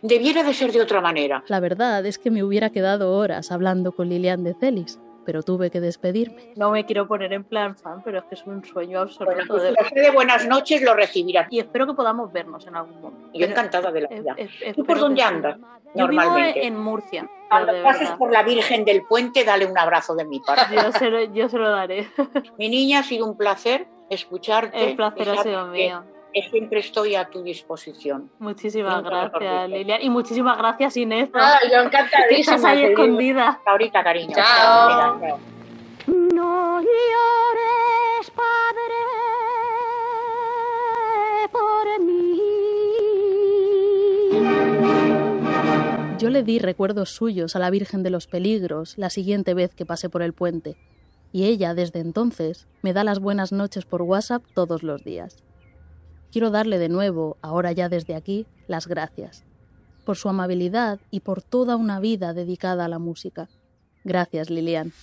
debiera 0.01 0.41
de 0.41 0.53
ser 0.53 0.71
de 0.71 0.79
otra 0.79 1.01
manera. 1.01 1.43
La 1.49 1.59
verdad 1.59 2.05
es 2.05 2.17
que 2.17 2.31
me 2.31 2.45
hubiera 2.45 2.69
quedado 2.69 3.13
horas 3.13 3.51
hablando 3.51 3.91
con 3.91 4.07
Lilian 4.07 4.45
de 4.45 4.53
Celis, 4.53 5.01
pero 5.27 5.43
tuve 5.43 5.69
que 5.69 5.81
despedirme. 5.81 6.53
No 6.55 6.71
me 6.71 6.85
quiero 6.85 7.05
poner 7.05 7.33
en 7.33 7.43
plan 7.43 7.75
fan, 7.75 8.01
pero 8.01 8.19
es 8.19 8.23
que 8.29 8.35
es 8.35 8.47
un 8.47 8.63
sueño 8.63 9.01
absoluto. 9.01 9.25
Bueno, 9.35 9.43
pues 9.45 9.61
de 9.93 10.01
de 10.01 10.09
buenas 10.11 10.47
noches 10.47 10.81
lo 10.81 10.93
recibirás. 10.93 11.47
Y 11.51 11.59
espero 11.59 11.85
que 11.85 11.93
podamos 11.95 12.31
vernos 12.31 12.65
en 12.65 12.77
algún 12.77 13.01
momento. 13.01 13.29
Yo 13.33 13.45
encantada 13.45 13.91
de 13.91 14.01
la 14.01 14.07
vida. 14.07 14.35
Es- 14.37 14.49
es- 14.61 14.73
¿Tú 14.77 14.85
por 14.85 14.97
dónde 14.97 15.21
andas? 15.21 15.57
Yo 15.93 16.07
vivo 16.07 16.21
Normalmente. 16.23 16.65
en 16.65 16.79
Murcia. 16.79 17.29
Cuando 17.49 17.73
pases 17.83 18.03
verdad. 18.03 18.17
por 18.17 18.31
la 18.31 18.43
Virgen 18.43 18.85
del 18.85 19.01
Puente, 19.03 19.43
dale 19.43 19.65
un 19.65 19.77
abrazo 19.77 20.15
de 20.15 20.23
mi 20.23 20.39
parte. 20.39 20.73
Yo 20.75 20.93
se, 20.93 21.09
lo, 21.09 21.21
yo 21.33 21.49
se 21.49 21.57
lo 21.57 21.69
daré. 21.71 22.07
Mi 22.57 22.69
niña, 22.69 22.99
ha 22.99 23.03
sido 23.03 23.25
un 23.25 23.35
placer 23.35 23.85
escucharte. 24.09 24.91
El 24.91 24.95
placer 24.95 25.27
ha 25.29 25.43
sido 25.43 25.67
mío. 25.67 26.05
Que 26.41 26.49
siempre 26.49 26.79
estoy 26.79 27.15
a 27.15 27.25
tu 27.29 27.41
disposición. 27.41 28.29
Muchísimas 28.39 29.03
Nunca 29.03 29.29
gracias. 29.29 29.69
Lilia. 29.69 30.01
Y 30.01 30.09
muchísimas 30.09 30.57
gracias, 30.57 30.97
Inés. 30.97 31.29
Ah, 31.33 31.57
yo 31.63 31.69
Que 31.69 31.85
encantadísima. 31.87 32.55
estás 32.55 32.63
ahí 32.65 32.83
escondida. 32.83 33.49
Hasta 33.49 33.71
ahorita, 33.71 34.03
cariño. 34.03 34.35
Chao. 34.35 35.19
Chao. 35.19 35.39
No 36.07 36.81
llores, 36.81 38.31
padre, 38.35 38.99
por 41.51 42.05
mí. 42.05 42.41
Yo 46.19 46.29
le 46.29 46.43
di 46.43 46.59
recuerdos 46.59 47.09
suyos 47.09 47.55
a 47.55 47.59
la 47.59 47.69
Virgen 47.69 48.03
de 48.03 48.09
los 48.09 48.27
Peligros 48.27 48.97
la 48.97 49.09
siguiente 49.09 49.53
vez 49.53 49.73
que 49.73 49.85
pasé 49.85 50.09
por 50.09 50.21
el 50.21 50.33
puente, 50.33 50.75
y 51.31 51.45
ella, 51.45 51.73
desde 51.73 51.99
entonces, 51.99 52.67
me 52.81 52.93
da 52.93 53.03
las 53.03 53.19
buenas 53.19 53.51
noches 53.51 53.85
por 53.85 54.01
WhatsApp 54.01 54.43
todos 54.55 54.81
los 54.81 55.03
días. 55.03 55.43
Quiero 56.31 56.51
darle 56.51 56.77
de 56.77 56.89
nuevo, 56.89 57.37
ahora 57.41 57.71
ya 57.71 57.89
desde 57.89 58.15
aquí, 58.15 58.45
las 58.67 58.87
gracias, 58.87 59.43
por 60.05 60.17
su 60.17 60.29
amabilidad 60.29 60.99
y 61.11 61.21
por 61.21 61.41
toda 61.41 61.75
una 61.75 61.99
vida 61.99 62.33
dedicada 62.33 62.85
a 62.85 62.89
la 62.89 62.99
música. 62.99 63.49
Gracias, 64.03 64.49
Lilian. 64.49 64.93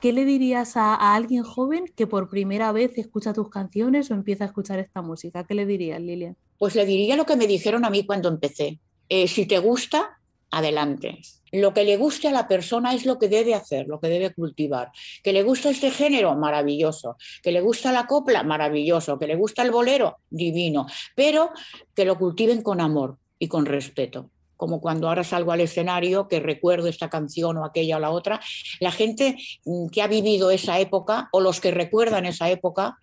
¿Qué 0.00 0.12
le 0.12 0.24
dirías 0.24 0.76
a, 0.76 0.94
a 0.94 1.14
alguien 1.14 1.42
joven 1.42 1.84
que 1.96 2.06
por 2.06 2.28
primera 2.28 2.72
vez 2.72 2.96
escucha 2.98 3.32
tus 3.32 3.48
canciones 3.48 4.10
o 4.10 4.14
empieza 4.14 4.44
a 4.44 4.48
escuchar 4.48 4.78
esta 4.78 5.00
música? 5.00 5.44
¿Qué 5.44 5.54
le 5.54 5.64
dirías, 5.64 6.00
Lilian? 6.00 6.36
Pues 6.58 6.74
le 6.74 6.84
diría 6.84 7.16
lo 7.16 7.24
que 7.24 7.36
me 7.36 7.46
dijeron 7.46 7.84
a 7.84 7.90
mí 7.90 8.04
cuando 8.04 8.28
empecé. 8.28 8.80
Eh, 9.08 9.28
si 9.28 9.46
te 9.46 9.58
gusta, 9.58 10.18
adelante. 10.50 11.20
Lo 11.52 11.74
que 11.74 11.84
le 11.84 11.98
guste 11.98 12.28
a 12.28 12.32
la 12.32 12.48
persona 12.48 12.94
es 12.94 13.04
lo 13.04 13.18
que 13.18 13.28
debe 13.28 13.54
hacer, 13.54 13.86
lo 13.86 14.00
que 14.00 14.08
debe 14.08 14.32
cultivar. 14.32 14.90
Que 15.22 15.34
le 15.34 15.42
gusta 15.42 15.68
este 15.68 15.90
género, 15.90 16.34
maravilloso. 16.34 17.16
Que 17.42 17.52
le 17.52 17.60
gusta 17.60 17.92
la 17.92 18.06
copla, 18.06 18.42
maravilloso. 18.42 19.18
Que 19.18 19.26
le 19.26 19.36
gusta 19.36 19.62
el 19.62 19.70
bolero, 19.70 20.16
divino. 20.30 20.86
Pero 21.14 21.50
que 21.94 22.06
lo 22.06 22.16
cultiven 22.16 22.62
con 22.62 22.80
amor 22.80 23.18
y 23.38 23.48
con 23.48 23.66
respeto. 23.66 24.30
Como 24.56 24.80
cuando 24.80 25.08
ahora 25.08 25.24
salgo 25.24 25.52
al 25.52 25.60
escenario, 25.60 26.26
que 26.26 26.40
recuerdo 26.40 26.88
esta 26.88 27.10
canción 27.10 27.58
o 27.58 27.66
aquella 27.66 27.98
o 27.98 28.00
la 28.00 28.10
otra, 28.10 28.40
la 28.80 28.92
gente 28.92 29.36
mm, 29.66 29.88
que 29.88 30.00
ha 30.00 30.06
vivido 30.06 30.50
esa 30.50 30.80
época 30.80 31.28
o 31.32 31.40
los 31.40 31.60
que 31.60 31.70
recuerdan 31.70 32.24
esa 32.24 32.48
época, 32.48 32.96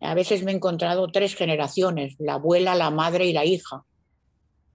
a 0.00 0.14
veces 0.14 0.44
me 0.44 0.52
he 0.52 0.54
encontrado 0.54 1.08
tres 1.08 1.34
generaciones, 1.34 2.14
la 2.18 2.34
abuela, 2.34 2.76
la 2.76 2.90
madre 2.90 3.26
y 3.26 3.32
la 3.32 3.44
hija 3.44 3.84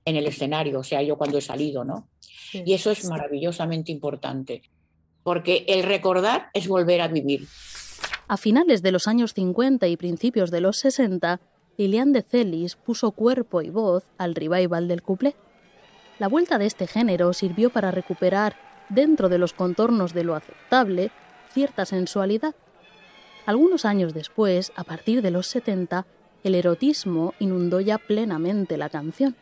en 0.06 0.16
el 0.16 0.28
escenario, 0.28 0.80
o 0.80 0.84
sea, 0.84 1.02
yo 1.02 1.18
cuando 1.18 1.38
he 1.38 1.42
salido, 1.42 1.84
¿no? 1.84 2.08
Y 2.54 2.74
eso 2.74 2.92
es 2.92 3.08
maravillosamente 3.08 3.92
importante, 3.92 4.64
porque 5.24 5.66
el 5.68 5.84
recordar 5.84 6.50
es 6.54 6.68
volver 6.68 7.02
a 7.02 7.08
vivir. 7.08 7.48
A 8.28 8.38
finales 8.38 8.82
de 8.82 8.92
los 8.92 9.08
años 9.08 9.34
50 9.34 9.88
y 9.88 9.98
principios 9.98 10.52
de 10.52 10.62
los 10.62 10.78
60, 10.78 11.40
Lilian 11.78 12.14
de 12.14 12.22
Celis 12.22 12.76
puso 12.76 13.12
cuerpo 13.12 13.62
y 13.62 13.70
voz 13.70 14.04
al 14.18 14.36
revival 14.36 14.88
del 14.88 15.02
cuplé. 15.02 15.36
La 16.20 16.28
vuelta 16.28 16.58
de 16.58 16.66
este 16.66 16.88
género 16.88 17.34
sirvió 17.34 17.70
para 17.70 17.92
recuperar, 17.92 18.56
dentro 18.90 19.30
de 19.30 19.38
los 19.38 19.54
contornos 19.54 20.14
de 20.14 20.24
lo 20.24 20.36
aceptable, 20.36 21.12
cierta 21.52 21.86
sensualidad. 21.86 22.56
Algunos 23.46 23.86
años 23.86 24.14
después, 24.14 24.72
a 24.76 24.84
partir 24.84 25.22
de 25.22 25.32
los 25.32 25.48
70, 25.48 26.06
el 26.44 26.56
erotismo 26.56 27.34
inundó 27.40 27.80
ya 27.82 27.98
plenamente 27.98 28.78
la 28.78 28.90
canción, 28.90 29.36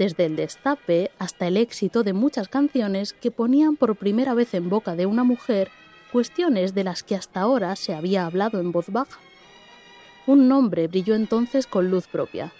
desde 0.00 0.24
el 0.24 0.34
destape 0.34 1.10
hasta 1.18 1.46
el 1.46 1.58
éxito 1.58 2.02
de 2.02 2.14
muchas 2.14 2.48
canciones 2.48 3.12
que 3.12 3.30
ponían 3.30 3.76
por 3.76 3.96
primera 3.96 4.32
vez 4.32 4.54
en 4.54 4.70
boca 4.70 4.96
de 4.96 5.04
una 5.04 5.24
mujer 5.24 5.70
cuestiones 6.10 6.74
de 6.74 6.84
las 6.84 7.02
que 7.02 7.16
hasta 7.16 7.40
ahora 7.40 7.76
se 7.76 7.94
había 7.94 8.24
hablado 8.24 8.60
en 8.60 8.72
voz 8.72 8.88
baja. 8.88 9.20
Un 10.26 10.48
nombre 10.48 10.88
brilló 10.88 11.14
entonces 11.14 11.66
con 11.66 11.90
luz 11.90 12.06
propia, 12.06 12.50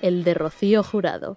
el 0.00 0.24
de 0.24 0.32
Rocío 0.32 0.82
Jurado. 0.82 1.36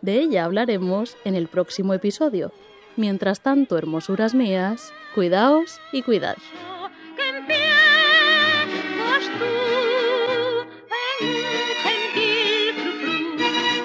De 0.00 0.18
ella 0.18 0.46
hablaremos 0.46 1.18
en 1.26 1.34
el 1.34 1.48
próximo 1.48 1.92
episodio. 1.92 2.50
Mientras 2.96 3.42
tanto, 3.42 3.76
hermosuras 3.76 4.32
mías, 4.32 4.94
cuidaos 5.14 5.78
y 5.92 6.00
cuidad. 6.00 6.38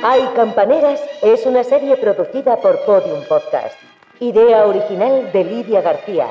Hay 0.04 0.24
Campaneras 0.36 1.00
es 1.22 1.46
una 1.46 1.64
serie 1.64 1.96
producida 1.96 2.58
por 2.58 2.84
Podium 2.86 3.24
Podcast. 3.26 3.76
Idea 4.20 4.66
original 4.66 5.32
de 5.32 5.44
Lidia 5.44 5.82
García. 5.82 6.28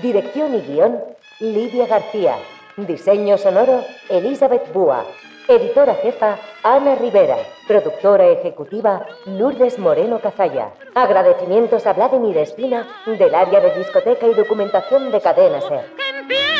Dirección 0.00 0.54
y 0.54 0.62
guion, 0.62 0.98
Lidia 1.38 1.86
García. 1.86 2.36
Diseño 2.78 3.36
sonoro, 3.36 3.84
Elizabeth 4.08 4.72
Búa. 4.72 5.04
Editora 5.48 5.96
jefa, 5.96 6.38
Ana 6.62 6.94
Rivera. 6.94 7.36
Productora 7.68 8.26
ejecutiva, 8.26 9.06
Lourdes 9.26 9.78
Moreno 9.78 10.18
Cazalla. 10.20 10.70
Agradecimientos 10.94 11.86
a 11.86 11.92
Vladimir 11.92 12.38
Espina, 12.38 12.88
del 13.04 13.34
área 13.34 13.60
de 13.60 13.76
discoteca 13.76 14.26
y 14.28 14.34
documentación 14.34 15.12
de 15.12 15.20
Cadena 15.20 15.60
Ser. 15.60 16.59